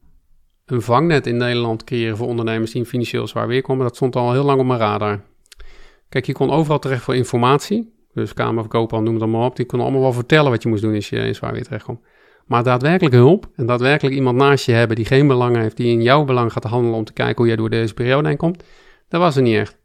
[0.66, 4.32] een vangnet in Nederland creëren voor ondernemers die financieel zwaar weer komen, dat stond al
[4.32, 5.20] heel lang op mijn radar.
[6.08, 7.96] Kijk, je kon overal terecht voor informatie.
[8.12, 9.56] Dus Kamer van Koophandel, noem het allemaal op.
[9.56, 12.00] Die kon allemaal wel vertellen wat je moest doen als je in zwaar weer terechtkomt.
[12.48, 16.02] Maar daadwerkelijk hulp en daadwerkelijk iemand naast je hebben die geen belang heeft, die in
[16.02, 18.64] jouw belang gaat handelen om te kijken hoe jij door deze periode heen komt,
[19.08, 19.76] dat was er niet echt.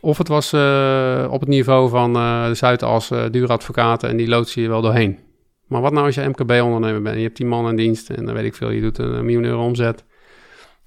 [0.00, 4.16] Of het was uh, op het niveau van uh, de Zuidas, uh, dure advocaten en
[4.16, 5.18] die loodsen je wel doorheen.
[5.66, 8.24] Maar wat nou als je MKB-ondernemer bent en je hebt die man in dienst en
[8.24, 10.04] dan weet ik veel, je doet een miljoen euro omzet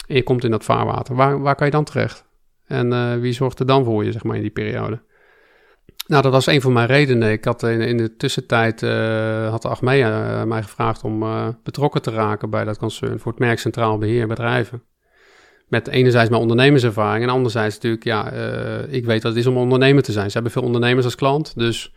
[0.08, 1.16] en je komt in dat vaarwater.
[1.16, 2.26] Waar, waar kan je dan terecht?
[2.66, 5.02] En wie zorgt er dan voor je, zeg maar, in die periode?
[6.08, 7.32] Nou, dat was een van mijn redenen.
[7.32, 12.12] Ik had in, de tussentijd uh, had Achmea uh, mij gevraagd om uh, betrokken te
[12.12, 14.84] raken bij dat concern voor het merk Centraal Beheer Bedrijven.
[15.68, 18.32] Met enerzijds mijn ondernemerservaring en anderzijds natuurlijk, ja,
[18.88, 20.28] ik weet wat het is om ondernemer te zijn.
[20.28, 21.94] Ze hebben veel ondernemers als klant, dus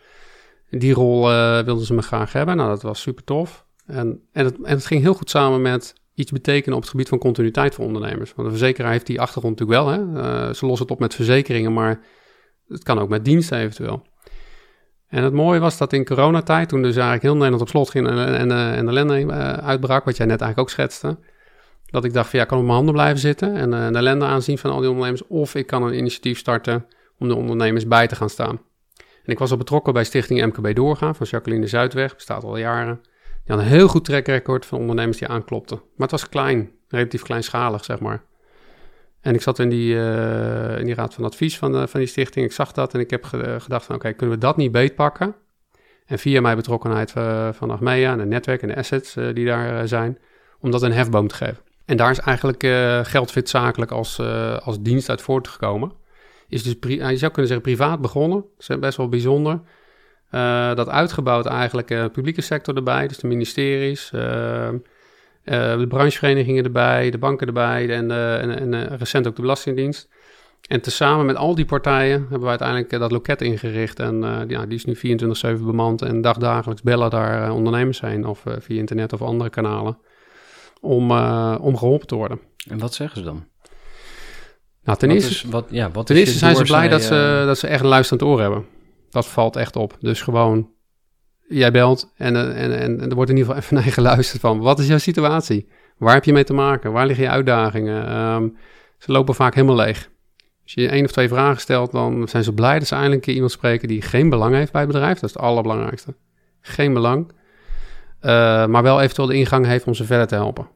[0.70, 1.22] die rol
[1.64, 2.56] wilden ze me graag hebben.
[2.56, 3.66] Nou, dat was super tof.
[3.86, 7.08] En, en, het, en het ging heel goed samen met iets betekenen op het gebied
[7.08, 8.34] van continuïteit voor ondernemers.
[8.34, 9.94] Want de verzekeraar heeft die achtergrond natuurlijk wel.
[9.94, 10.54] Hè?
[10.54, 12.00] ze lossen het op met verzekeringen, maar
[12.68, 14.06] het kan ook met diensten eventueel.
[15.08, 18.08] En het mooie was dat in coronatijd, toen dus eigenlijk heel Nederland op slot ging
[18.08, 21.18] en, en, en de ellende uh, uitbrak, wat jij net eigenlijk ook schetste,
[21.90, 23.96] dat ik dacht van ja, ik kan op mijn handen blijven zitten en uh, de
[23.98, 26.86] ellende aanzien van al die ondernemers, of ik kan een initiatief starten
[27.18, 28.60] om de ondernemers bij te gaan staan.
[28.96, 33.00] En ik was al betrokken bij Stichting MKB Doorgaan van Jacqueline Zuidweg, bestaat al jaren.
[33.44, 35.76] Die had een heel goed track record van ondernemers die aanklopten.
[35.76, 38.22] Maar het was klein, relatief kleinschalig, zeg maar.
[39.28, 42.46] En ik zat in die, uh, in die raad van advies van, van die stichting.
[42.46, 43.24] Ik zag dat en ik heb
[43.58, 45.34] gedacht van oké, kunnen we dat niet beetpakken?
[46.06, 47.10] En via mijn betrokkenheid
[47.56, 50.18] van Achmea en het netwerk en de assets die daar zijn,
[50.60, 51.58] om dat een hefboom te geven.
[51.84, 52.62] En daar is eigenlijk
[53.06, 54.20] geldfit zakelijk als,
[54.62, 55.92] als dienst uit voortgekomen.
[56.48, 58.44] Is dus, je zou kunnen zeggen, privaat begonnen.
[58.56, 59.60] Dat is best wel bijzonder.
[60.74, 64.68] dat uitgebouwd eigenlijk publieke sector erbij, dus de ministeries, uh,
[65.50, 70.08] de brancheverenigingen erbij, de banken erbij en, uh, en, en uh, recent ook de Belastingdienst.
[70.68, 74.00] En tezamen met al die partijen hebben we uiteindelijk dat loket ingericht.
[74.00, 75.18] En ja, die is nu
[75.58, 79.98] 24-7 bemand en dagdagelijks bellen daar ondernemers heen of via internet of andere kanalen
[80.80, 81.10] om,
[81.60, 82.40] om geholpen te worden.
[82.70, 83.44] En wat zeggen ze dan?
[84.88, 87.66] Nou, ten eerste, wat, ja, wat ten eerste zijn ze blij dat, ze, dat ze
[87.66, 88.64] echt een luisterend oor hebben.
[89.10, 89.96] Dat valt echt op.
[90.00, 90.70] Dus gewoon
[91.48, 94.58] jij belt en, en, en, er wordt in ieder geval even naar je geluisterd van...
[94.58, 95.68] wat is jouw situatie?
[95.96, 96.92] Waar heb je mee te maken?
[96.92, 98.16] Waar liggen je uitdagingen?
[98.16, 98.56] Um,
[98.98, 100.08] ze lopen vaak helemaal leeg.
[100.62, 103.26] Als je één of twee vragen stelt, dan zijn ze blij dat ze eindelijk een
[103.26, 103.88] keer iemand spreken...
[103.88, 105.14] die geen belang heeft bij het bedrijf.
[105.14, 106.14] Dat is het allerbelangrijkste.
[106.60, 107.32] Geen belang.
[108.22, 110.68] Uh, maar wel eventueel de ingang heeft om ze verder te helpen.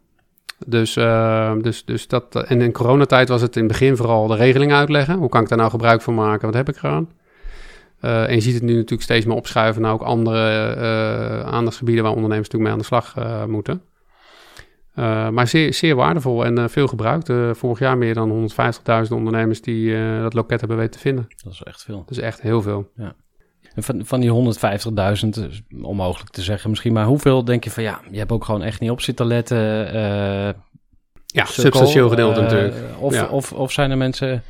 [0.66, 2.44] Dus, uh, dus, dus dat...
[2.44, 5.14] En in coronatijd was het in het begin vooral de regeling uitleggen.
[5.14, 6.46] Hoe kan ik daar nou gebruik van maken?
[6.46, 7.08] Wat heb ik eraan?
[8.04, 12.04] Uh, en je ziet het nu natuurlijk steeds meer opschuiven naar ook andere uh, aandachtsgebieden
[12.04, 13.82] waar ondernemers natuurlijk mee aan de slag uh, moeten.
[15.34, 17.30] maar zeer, zeer waardevol en veel gebruikt.
[17.58, 21.28] vorig jaar meer dan 150.000 ondernemers die dat loket hebben weten te vinden.
[21.44, 21.98] Dat is echt veel.
[21.98, 22.90] Dat is echt heel veel.
[22.96, 23.14] Ja.
[23.74, 24.54] En van, van die
[25.34, 28.62] 150.000, onmogelijk te zeggen misschien, maar hoeveel denk je van ja, je hebt ook gewoon
[28.62, 29.58] echt niet op zitten letten?
[31.26, 32.74] ja, substantieel gedeelte natuurlijk.
[32.98, 33.26] Of, ja.
[33.26, 34.42] of, of zijn er mensen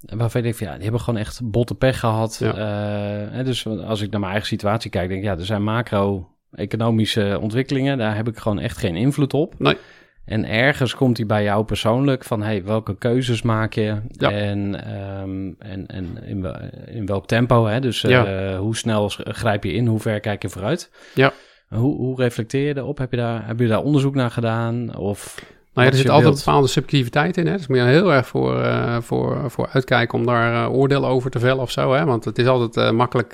[0.00, 2.36] Waarvan ik denk van ja, die hebben gewoon echt botte pech gehad.
[2.40, 3.38] Ja.
[3.38, 6.28] Uh, dus als ik naar mijn eigen situatie kijk, denk ik ja, er zijn macro
[6.52, 9.54] economische ontwikkelingen, daar heb ik gewoon echt geen invloed op.
[9.58, 9.76] Nee.
[10.24, 14.30] En ergens komt hij bij jou persoonlijk van, hey, welke keuzes maak je Ja.
[14.30, 16.46] en, ehm, en, en in,
[16.86, 17.80] in welk tempo, hè?
[17.80, 18.56] Dus eh, Ja.
[18.56, 20.90] hoe snel grijp je in, hoe ver kijk je vooruit?
[21.14, 21.32] Ja.
[21.68, 22.98] Hoe, hoe reflecteer je erop?
[22.98, 24.96] Heb je daar, heb je daar onderzoek naar gedaan?
[24.96, 25.44] Of
[25.74, 27.46] Nou ja, er zit altijd een bepaalde subjectiviteit in.
[27.46, 27.56] Hè?
[27.56, 31.30] Dus moet je heel erg voor, eh, voor, voor uitkijken om daar eh, oordeel over
[31.30, 31.92] te vellen of zo.
[31.92, 32.04] Hè?
[32.04, 33.32] Want het is altijd eh, makkelijk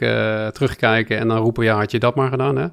[0.54, 2.56] terugkijken en dan roepen, ja, had je dat maar gedaan.
[2.56, 2.66] Hè?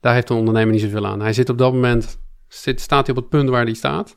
[0.00, 1.20] Daar heeft een ondernemer niet zoveel aan.
[1.20, 2.18] Hij zit op dat moment,
[2.48, 4.16] zit, staat hij op het punt waar hij staat.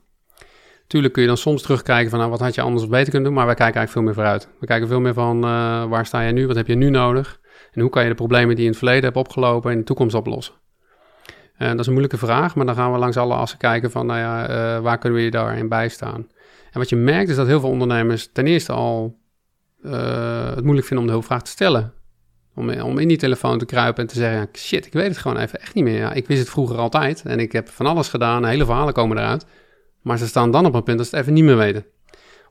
[0.87, 3.23] Tuurlijk kun je dan soms terugkijken van, nou, wat had je anders of beter kunnen
[3.23, 3.33] doen.
[3.33, 4.59] Maar wij kijken eigenlijk veel meer vooruit.
[4.59, 5.41] We kijken veel meer van,
[5.89, 6.47] waar sta je nu?
[6.47, 7.39] Wat heb je nu nodig?
[7.71, 9.83] En hoe kan je de problemen die je in het verleden hebt opgelopen in de
[9.83, 10.53] toekomst oplossen?
[11.57, 14.05] En dat is een moeilijke vraag, maar dan gaan we langs alle assen kijken van,
[14.05, 16.27] nou ja, eh, waar kunnen we je daarin bijstaan?
[16.71, 19.19] En wat je merkt is dat heel veel ondernemers ten eerste al
[19.83, 21.93] eh, het moeilijk vinden om de hulpvraag te stellen.
[22.55, 25.37] Om, om in die telefoon te kruipen en te zeggen, shit, ik weet het gewoon
[25.37, 25.97] even echt niet meer.
[25.97, 29.17] Ja, ik wist het vroeger altijd en ik heb van alles gedaan, hele verhalen komen
[29.17, 29.45] eruit.
[30.01, 31.85] Maar ze staan dan op een punt dat ze het even niet meer weten.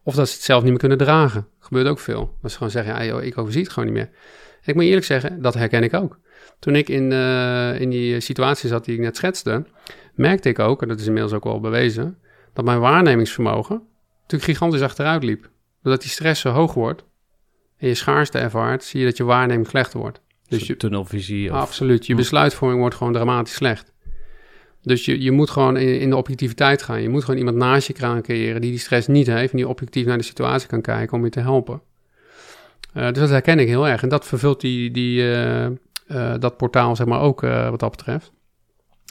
[0.03, 1.47] Of dat ze het zelf niet meer kunnen dragen.
[1.59, 2.37] gebeurt ook veel.
[2.43, 4.11] Dat ze gewoon zeggen, ja, joh, ik overzie het gewoon niet meer.
[4.65, 6.19] Ik moet eerlijk zeggen, dat herken ik ook.
[6.59, 9.65] Toen ik in, eh, in die situatie zat die ik net schetste,
[10.15, 12.19] merkte ik ook, en dat is inmiddels ook wel bewezen,
[12.53, 13.83] dat mijn waarnemingsvermogen
[14.21, 15.51] natuurlijk gigantisch achteruit liep.
[15.83, 17.05] Doordat die stress zo hoog wordt
[17.77, 20.21] en je schaarste ervaart, zie je dat je waarneming slechter wordt.
[20.49, 21.51] Dus je, tunnelvisie?
[21.51, 23.93] Of, absoluut, je besluitvorming wordt gewoon dramatisch slecht.
[24.83, 27.03] Dus je, je moet gewoon in, in de objectiviteit gaan.
[27.03, 29.69] Je moet gewoon iemand naast je gaan creëren die die stress niet heeft en die
[29.69, 31.83] objectief naar de situatie kan kijken om je te helpen.
[32.93, 34.03] Eh, dus dat herken ik heel erg.
[34.03, 35.67] En dat vervult die, die, eh,
[36.39, 38.33] dat portaal zeg maar ook eh, wat dat betreft.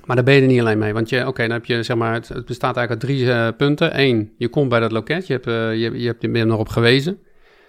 [0.06, 0.94] Maar daar ben je er niet alleen mee.
[0.94, 4.00] Want je, oké, dan heb je zeg maar, het, bestaat eigenlijk uit drie eh, punten.
[4.00, 6.70] Eén, je komt bij dat loket, je hebt, eh, je, je hebt je bent erop
[6.70, 7.20] gewezen.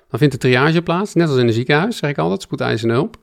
[0.08, 3.16] Dan vindt de triage plaats, net als in een ziekenhuis, zeg ik altijd, spoedeisende hulp.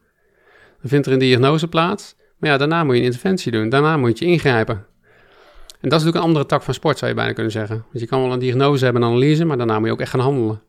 [0.82, 2.16] Dan vindt er een diagnose plaats.
[2.38, 3.70] Maar ja, daarna moet je een interventie doen.
[3.70, 4.76] Daarna moet je ingrijpen.
[4.76, 7.76] En dat is natuurlijk een andere tak van sport, zou je bijna kunnen zeggen.
[7.76, 10.10] Want je kan wel een diagnose hebben, een analyse, maar daarna moet je ook echt
[10.10, 10.62] gaan handelen.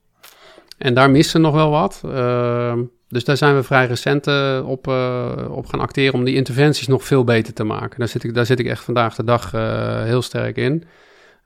[0.78, 2.02] En daar mist er nog wel wat.
[2.04, 6.34] Ehm, dus daar zijn we vrij recent eh, op, eh, op gaan acteren om die
[6.34, 7.98] interventies nog veel beter te maken.
[7.98, 10.84] Daar zit ik, daar zit ik echt vandaag de dag eh, heel sterk in.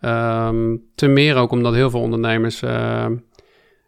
[0.00, 2.60] Ehm ten meer ook omdat heel veel ondernemers,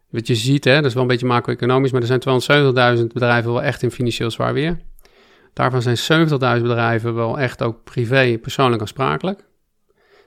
[0.09, 3.51] wat je ziet, hè, dat is wel een beetje macro-economisch, maar er zijn 270.000 bedrijven
[3.51, 4.79] wel echt in financieel zwaar weer.
[5.53, 9.39] Daarvan zijn 70.000 bedrijven wel echt ook privé, persoonlijk aansprakelijk.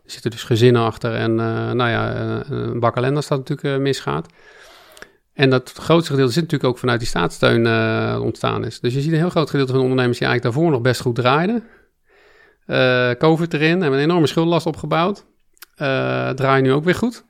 [0.04, 2.14] Er zitten dus gezinnen achter en uh, nou ja,
[2.48, 4.26] een bak ellende als dat natuurlijk misgaat.
[5.34, 8.80] En dat grootste gedeelte zit natuurlijk ook vanuit die staatssteun uh, ontstaan is.
[8.80, 11.00] Dus je ziet een heel groot gedeelte van de ondernemers die eigenlijk daarvoor nog best
[11.00, 11.64] goed draaiden.
[12.66, 15.26] Uh, COVID erin, hebben een enorme schuldenlast opgebouwd.
[15.76, 17.24] Uh, draaien nu ook weer goed.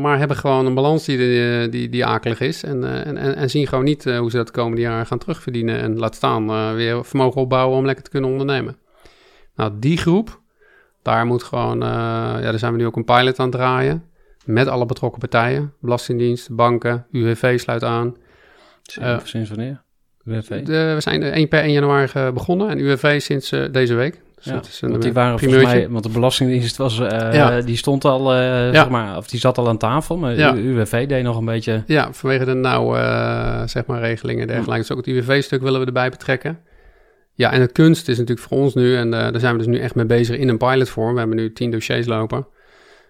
[0.00, 2.62] Maar hebben gewoon een balans die, die, die akelig is.
[2.62, 5.80] En, en, en, zien gewoon niet hoe ze dat de komende jaren gaan terugverdienen.
[5.80, 8.76] En laat staan weer vermogen opbouwen om lekker te kunnen ondernemen.
[9.56, 10.40] Nou, die groep,
[11.02, 14.04] daar moet gewoon, ja, daar zijn we nu ook een pilot aan het draaien.
[14.46, 15.72] Met alle betrokken partijen.
[15.80, 18.16] Belastingdienst, banken, UWV sluit aan.
[19.00, 19.82] Uh, sinds wanneer?
[20.24, 20.62] UWV?
[20.62, 24.20] De, we zijn 1 per 1 januari begonnen en UWV sinds uh, deze week.
[24.34, 27.08] Dus ja, dat is een want die waren volgens mij, want de Belastingdienst was, uh,
[27.08, 27.60] ja.
[27.60, 28.72] die stond al, ja.
[28.72, 30.54] zeg maar, of die zat al aan tafel, maar ja.
[30.54, 31.82] UWV deed nog een beetje...
[31.86, 34.80] Ja, vanwege de nauwe, uh, zeg maar, regelingen en dergelijke.
[34.80, 36.58] Dus ook het UWV-stuk willen we erbij betrekken.
[37.32, 39.78] Ja, en het kunst is natuurlijk voor ons nu, en daar zijn we dus nu
[39.78, 41.12] echt mee bezig in een pilotvorm.
[41.12, 42.46] We hebben nu tien dossiers lopen.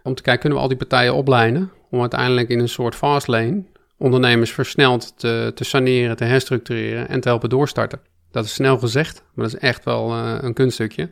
[0.07, 3.26] Om te kijken, kunnen we al die partijen opleiden om uiteindelijk in een soort fast
[3.26, 3.64] lane
[3.98, 8.00] ondernemers versneld te, te saneren, te herstructureren en te helpen doorstarten.
[8.30, 11.11] Dat is snel gezegd, maar dat is echt wel uh, een kunststukje.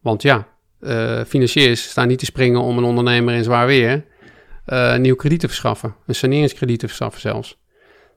[0.00, 0.48] Want ja,
[0.80, 4.04] uh, financiers staan niet te springen om een ondernemer in zwaar weer
[4.66, 5.94] uh, nieuw krediet te verschaffen.
[6.06, 7.58] Een saneringskrediet te verschaffen zelfs.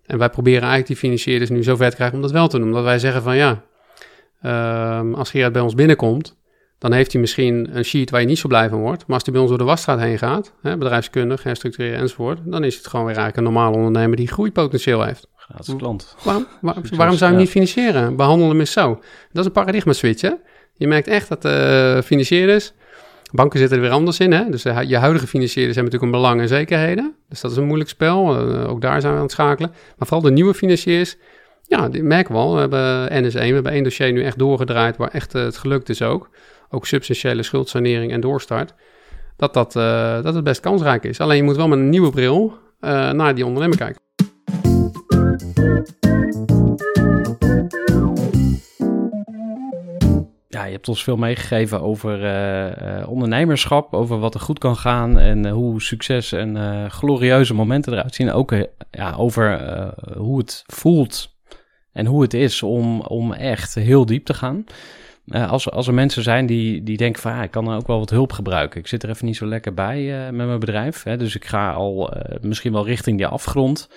[0.05, 2.57] En wij proberen eigenlijk die financierders nu zo ver te krijgen om dat wel te
[2.57, 2.67] doen.
[2.67, 3.63] Omdat wij zeggen van ja,
[4.41, 6.34] uh, als Gerard bij ons binnenkomt,
[6.78, 9.03] dan heeft hij misschien een sheet waar je niet zo blij van wordt.
[9.07, 12.63] Maar als hij bij ons door de wasstraat heen gaat, hè, bedrijfskundig, herstructureren enzovoort, dan
[12.63, 15.28] is het gewoon weer eigenlijk een normale ondernemer die groeipotentieel heeft.
[15.36, 16.15] Gratis klant.
[16.23, 18.15] Waarom, waar, waarom zou je hem niet financieren?
[18.15, 18.88] Behandelen hem eens zo.
[19.32, 20.32] Dat is een paradigma switch, hè?
[20.73, 22.73] Je merkt echt dat uh, financierders,
[23.32, 24.49] banken zitten er weer anders in, hè?
[24.49, 27.15] Dus uh, je huidige financierders hebben natuurlijk een belang en zekerheden.
[27.30, 28.49] Dus dat is een moeilijk spel.
[28.49, 29.69] Uh, ook daar zijn we aan het schakelen.
[29.69, 31.15] Maar vooral de nieuwe financiers,
[31.67, 32.53] ja, die merken we al.
[32.53, 36.01] We hebben NS1, we hebben één dossier nu echt doorgedraaid waar echt het gelukt is
[36.01, 36.30] ook.
[36.76, 38.73] Ook substantiële schuldsanering en doorstart.
[39.38, 39.71] Dat, dat,
[40.23, 41.19] dat het best kansrijk is.
[41.19, 42.53] Alleen je moet wel met een nieuwe bril
[43.11, 44.01] naar die ondernemer kijken.
[50.47, 55.19] Ja, je hebt ons veel meegegeven over uh, ondernemerschap, over wat er goed kan gaan
[55.19, 58.32] en hoe succes en glorieuze momenten eruit zien.
[58.32, 58.55] Ook
[58.91, 59.59] ja, over
[60.17, 61.36] hoe het voelt
[61.91, 64.65] en hoe het is om, om echt heel diep te gaan.
[65.28, 67.99] Eh, als, als er mensen zijn die, die denken van, ah, ik kan ook wel
[67.99, 68.80] wat hulp gebruiken.
[68.80, 71.03] Ik zit er even niet zo lekker bij eh, met mijn bedrijf.
[71.03, 73.89] Hè, dus ik ga al eh, misschien wel richting die afgrond.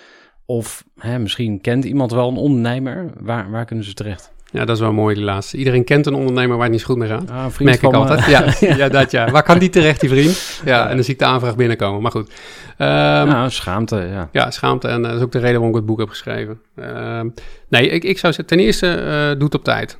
[0.45, 3.11] Of hè, misschien kent iemand wel een ondernemer.
[3.19, 4.31] Waar, waar kunnen ze terecht?
[4.51, 5.57] Ja, dat is wel mooi, die laatste.
[5.57, 7.29] Iedereen kent een ondernemer waar het niet zo goed mee gaat.
[7.31, 7.97] Ah, Merk ik me.
[7.97, 8.25] altijd.
[8.25, 8.53] Ja,
[8.83, 9.31] ja, dat ja.
[9.31, 10.61] Waar kan die terecht, die vriend?
[10.65, 12.01] Ja, en dan zie ik de aanvraag binnenkomen.
[12.01, 12.31] Maar goed.
[12.77, 14.29] Ehm, Nou, schaamte, ja.
[14.31, 14.87] Ja, schaamte.
[14.87, 16.61] En dat is ook de reden waarom ik het boek heb geschreven.
[16.75, 17.29] Ehm,
[17.67, 19.99] nee, ik, ik zou zeggen, ten eerste, eh doe het op tijd.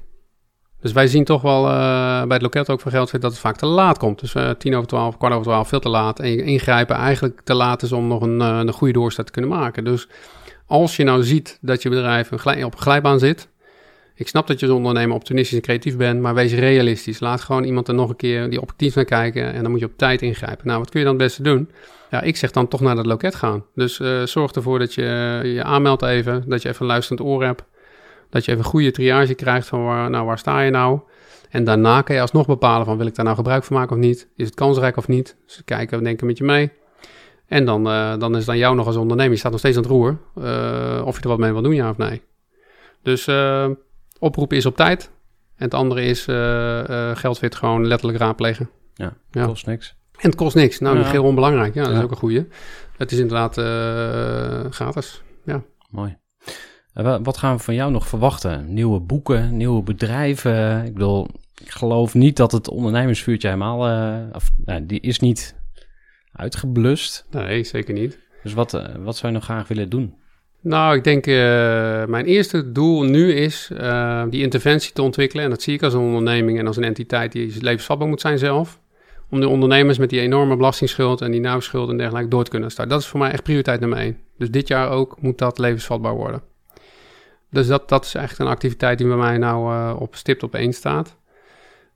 [0.81, 1.71] Dus wij zien toch wel eh,
[2.23, 4.19] bij het loket ook van Geldfit dat het vaak te laat komt.
[4.19, 6.19] Dus eh, tien over twaalf, kwart over twaalf, veel te laat.
[6.19, 9.51] En ingrijpen eigenlijk te laat is om nog een, eh, een goede doorstart te kunnen
[9.51, 9.83] maken.
[9.83, 10.07] Dus
[10.65, 13.47] als je nou ziet dat je bedrijf een glij- op een glijbaan zit...
[14.15, 17.19] Ik snap dat je als ondernemer opportunistisch en creatief bent, maar wees realistisch.
[17.19, 19.85] Laat gewoon iemand er nog een keer die objectief naar kijken en dan moet je
[19.85, 20.67] op tijd ingrijpen.
[20.67, 21.69] Nou, wat kun je dan het beste doen?
[22.09, 23.65] Ja, ik zeg dan toch naar dat loket gaan.
[23.75, 27.63] Dus zorg ervoor dat je je aanmeldt even, dat je even een luisterend oor hebt.
[28.29, 30.99] Dat je even een goede triage krijgt van waar, nou, waar sta je nou?
[31.49, 34.01] En daarna kan je alsnog bepalen van wil ik daar nou gebruik van maken of
[34.01, 34.27] niet?
[34.35, 35.35] Is het kansrijk of niet?
[35.45, 36.71] Dus kijken, we denken met je mee.
[37.47, 39.77] En dan, eh, dan is het aan jou nog als ondernemer, je staat nog steeds
[39.77, 42.21] aan het roer, eh, of je er wat mee wil doen, ja of nee.
[43.03, 43.67] Dus eh
[44.19, 45.11] oproep is op tijd.
[45.55, 46.23] En het andere is
[47.13, 48.69] geldfit gewoon letterlijk raadplegen.
[48.93, 49.45] Ja, Ja.
[49.45, 49.95] kost niks.
[50.11, 50.79] En het kost niks.
[50.79, 51.19] Nou, Ja.
[51.21, 51.73] onbelangrijk.
[51.73, 52.03] Ja, dat is Ja.
[52.03, 52.47] ook een goeie.
[52.97, 53.53] Het is inderdaad
[54.73, 55.23] gratis.
[55.89, 56.17] Mooi.
[57.03, 58.73] Wa- wat gaan we van jou nog verwachten?
[58.73, 60.85] Nieuwe boeken, nieuwe bedrijven?
[60.85, 61.27] Ik bedoel,
[61.63, 63.87] ik geloof niet dat het ondernemersvuurtje helemaal...
[63.87, 65.55] eh, of, nou, die is niet
[66.31, 67.25] uitgeblust.
[67.31, 68.19] Nee, zeker niet.
[68.43, 70.13] Dus wat, eh, wat zou je nog graag willen doen?
[70.61, 71.33] Nou, ik denk, eh,
[72.05, 73.71] mijn eerste doel nu is
[74.29, 75.43] die interventie te ontwikkelen.
[75.43, 78.37] En dat zie ik als een onderneming en als een entiteit die levensvatbaar moet zijn
[78.37, 78.79] zelf.
[79.29, 82.71] Om de ondernemers met die enorme belastingsschuld en die nauwschuld en dergelijke door te kunnen
[82.71, 82.93] starten.
[82.93, 84.17] Dat is voor mij echt prioriteit nummer één.
[84.37, 86.41] Dus dit jaar ook moet dat levensvatbaar worden.
[87.51, 90.55] Dus dat, dat is echt een activiteit die bij mij nou eh, op stipt op
[90.55, 91.17] één staat.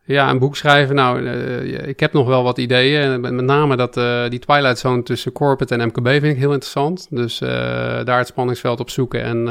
[0.05, 0.95] Ja, een boek schrijven.
[0.95, 3.01] Nou, eh, ik heb nog wel wat ideeën.
[3.01, 6.51] En Met name dat, eh, die Twilight Zone tussen corporate en MKB vind ik heel
[6.51, 7.07] interessant.
[7.09, 9.23] Dus daar het spanningsveld op zoeken.
[9.23, 9.47] En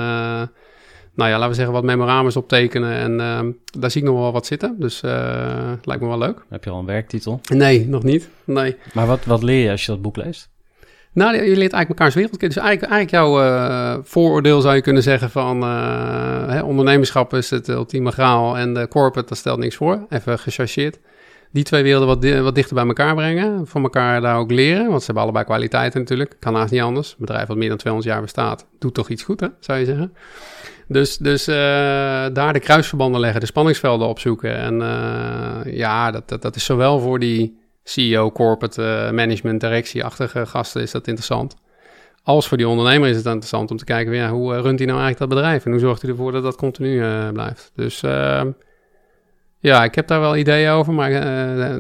[1.14, 2.92] nou ja, laten we zeggen wat memorabels optekenen.
[2.92, 3.40] En eh,
[3.78, 4.76] daar zie ik nog wel wat zitten.
[4.78, 6.44] Dus eh lijkt me wel leuk.
[6.48, 7.40] Heb je al een werktitel?
[7.55, 8.28] Nee, nog niet.
[8.44, 8.76] Nee.
[8.94, 10.50] Maar wat, wat leer je als je dat boek leest?
[11.15, 12.57] Nou, je leert eigenlijk mekaars wereld kennen.
[12.57, 15.63] Dus eigenlijk, eigenlijk jouw eh, vooroordeel zou je kunnen zeggen van...
[15.63, 20.07] eh, hè, ondernemerschap is het ultieme graal en de corporate, dat stelt niks voor.
[20.09, 20.99] Even gechargeerd.
[21.51, 23.67] Die twee werelden wat, wat dichter bij elkaar brengen.
[23.67, 26.37] Van elkaar daar ook leren, want ze hebben allebei kwaliteiten natuurlijk.
[26.39, 27.11] Kan haast niet anders.
[27.11, 30.13] Een bedrijf wat meer dan 200 jaar bestaat, doet toch iets goed, zou je zeggen.
[30.89, 31.55] Dus, dus eh,
[32.33, 34.57] daar de kruisverbanden leggen, de spanningsvelden opzoeken.
[34.57, 34.75] En
[35.73, 40.91] ja, dat, dat, dat is zowel voor die CEO, corporate eh, management, directieachtige gasten is
[40.91, 41.57] dat interessant.
[42.22, 44.87] Als voor die ondernemer is het interessant om te kijken, ja, hoe eh, runt hij
[44.87, 45.64] nou eigenlijk dat bedrijf?
[45.64, 47.72] En hoe zorgt hij ervoor dat dat continu eh, blijft?
[47.74, 48.43] Dus eh,
[49.59, 51.11] ja, ik heb daar wel ideeën over, maar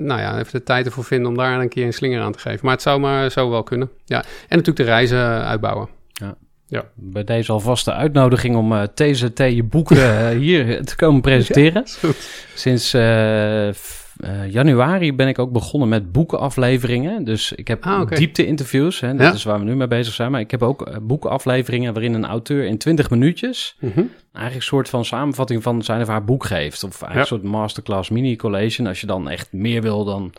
[0.00, 2.38] nou ja, even de tijd ervoor vinden om daar een keer een slinger aan te
[2.38, 2.60] geven.
[2.62, 3.90] Maar het zou maar zo wel kunnen.
[4.04, 4.18] Ja.
[4.18, 5.88] En natuurlijk de reizen uitbouwen.
[6.94, 11.82] Bij deze alvast de uitnodiging om eh, TZT je boek eh, hier te komen presenteren.
[12.54, 12.90] Sinds
[14.22, 17.24] eh, januari ben ik ook begonnen met boekenafleveringen.
[17.24, 19.32] Dus ik heb Ah, diepte-interviews, hè, dat Ja.
[19.32, 20.30] is waar we nu mee bezig zijn.
[20.30, 23.76] Maar ik heb ook eh, boekenafleveringen waarin een auteur in 20 minuutjes...
[23.80, 24.02] Mhm.
[24.32, 26.84] eigenlijk een soort van samenvatting van zijn of haar boek geeft.
[26.84, 28.86] Of eigenlijk een soort masterclass mini-collation.
[28.86, 30.32] Als je dan echt meer wil, dan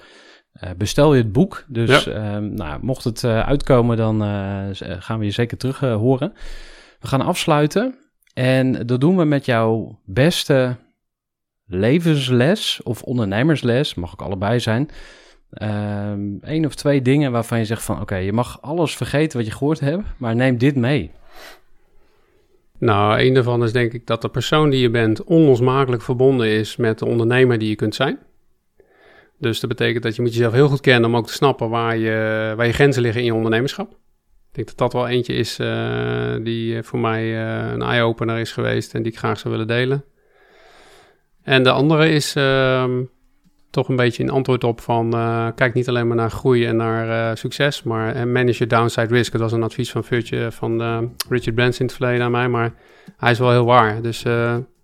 [0.53, 1.65] eh, bestel je het boek.
[1.67, 4.21] Dus ehm, nou, mocht het uitkomen, dan
[4.99, 6.33] gaan we je zeker terug horen.
[6.99, 7.95] We gaan afsluiten.
[8.33, 10.75] En dat doen we met jouw beste
[11.73, 13.93] levensles of ondernemersles.
[13.93, 14.89] Mag ook allebei zijn.
[15.49, 18.01] Eén Eén of twee dingen waarvan je zegt van...
[18.01, 20.03] oké, je mag alles vergeten wat je gehoord hebt...
[20.17, 21.11] maar neem dit mee.
[22.77, 26.75] Nou, een daarvan is denk ik dat de persoon die je bent onlosmakelijk verbonden is
[26.75, 28.19] met de ondernemer die je kunt zijn.
[29.37, 31.97] Dus dat betekent dat je moet jezelf heel goed kennen om ook te snappen waar
[31.97, 33.91] je, waar je grenzen liggen in je ondernemerschap.
[33.91, 38.51] Ik denk dat dat wel eentje is eh, die voor mij eh, een eye-opener is
[38.51, 40.03] geweest en die ik graag zou willen delen.
[41.43, 43.01] En de andere is ehm,
[43.69, 46.75] toch een beetje een antwoord op van eh, kijk niet alleen maar naar groei en
[46.75, 49.31] naar eh, succes, maar eh, manage your downside risk.
[49.31, 50.81] Dat was een advies van, Virtue, van
[51.29, 52.73] Richard Branson in het verleden aan mij, maar
[53.17, 54.01] hij is wel heel waar.
[54.01, 54.23] Dus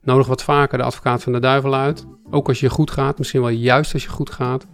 [0.01, 2.05] nodig wat vaker de advocaat van de duivel uit.
[2.31, 4.67] Ook als je goed gaat, misschien wel juist als je goed gaat.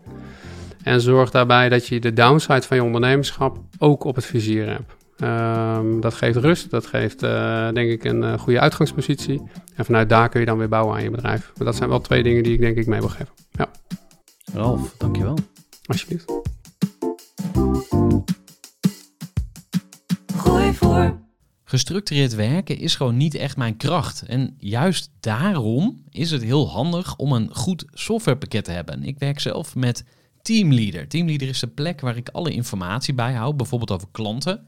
[0.83, 5.04] En zorg daarbij dat je de downside van je ondernemerschap ook op het vizier hebt.
[5.17, 9.41] Ehm, dat geeft rust, dat geeft eh, denk ik een eh, goede uitgangspositie.
[9.75, 11.51] En vanuit daar kun je dan weer bouwen aan je bedrijf.
[11.57, 13.33] Maar dat zijn wel twee dingen die ik denk ik mee wil geven.
[13.51, 13.69] Ja,
[14.53, 15.37] Ralf, dankjewel.
[15.85, 16.31] alsjeblieft.
[20.35, 21.23] Gooi voor.
[21.63, 24.21] Gestructureerd werken is gewoon niet echt mijn kracht.
[24.21, 29.03] En juist daarom is het heel handig om een goed softwarepakket te hebben.
[29.03, 30.03] Ik werk zelf met
[30.41, 31.07] Teamleader.
[31.07, 34.67] Teamleader is de plek waar ik alle informatie bijhoud, bijvoorbeeld over klanten.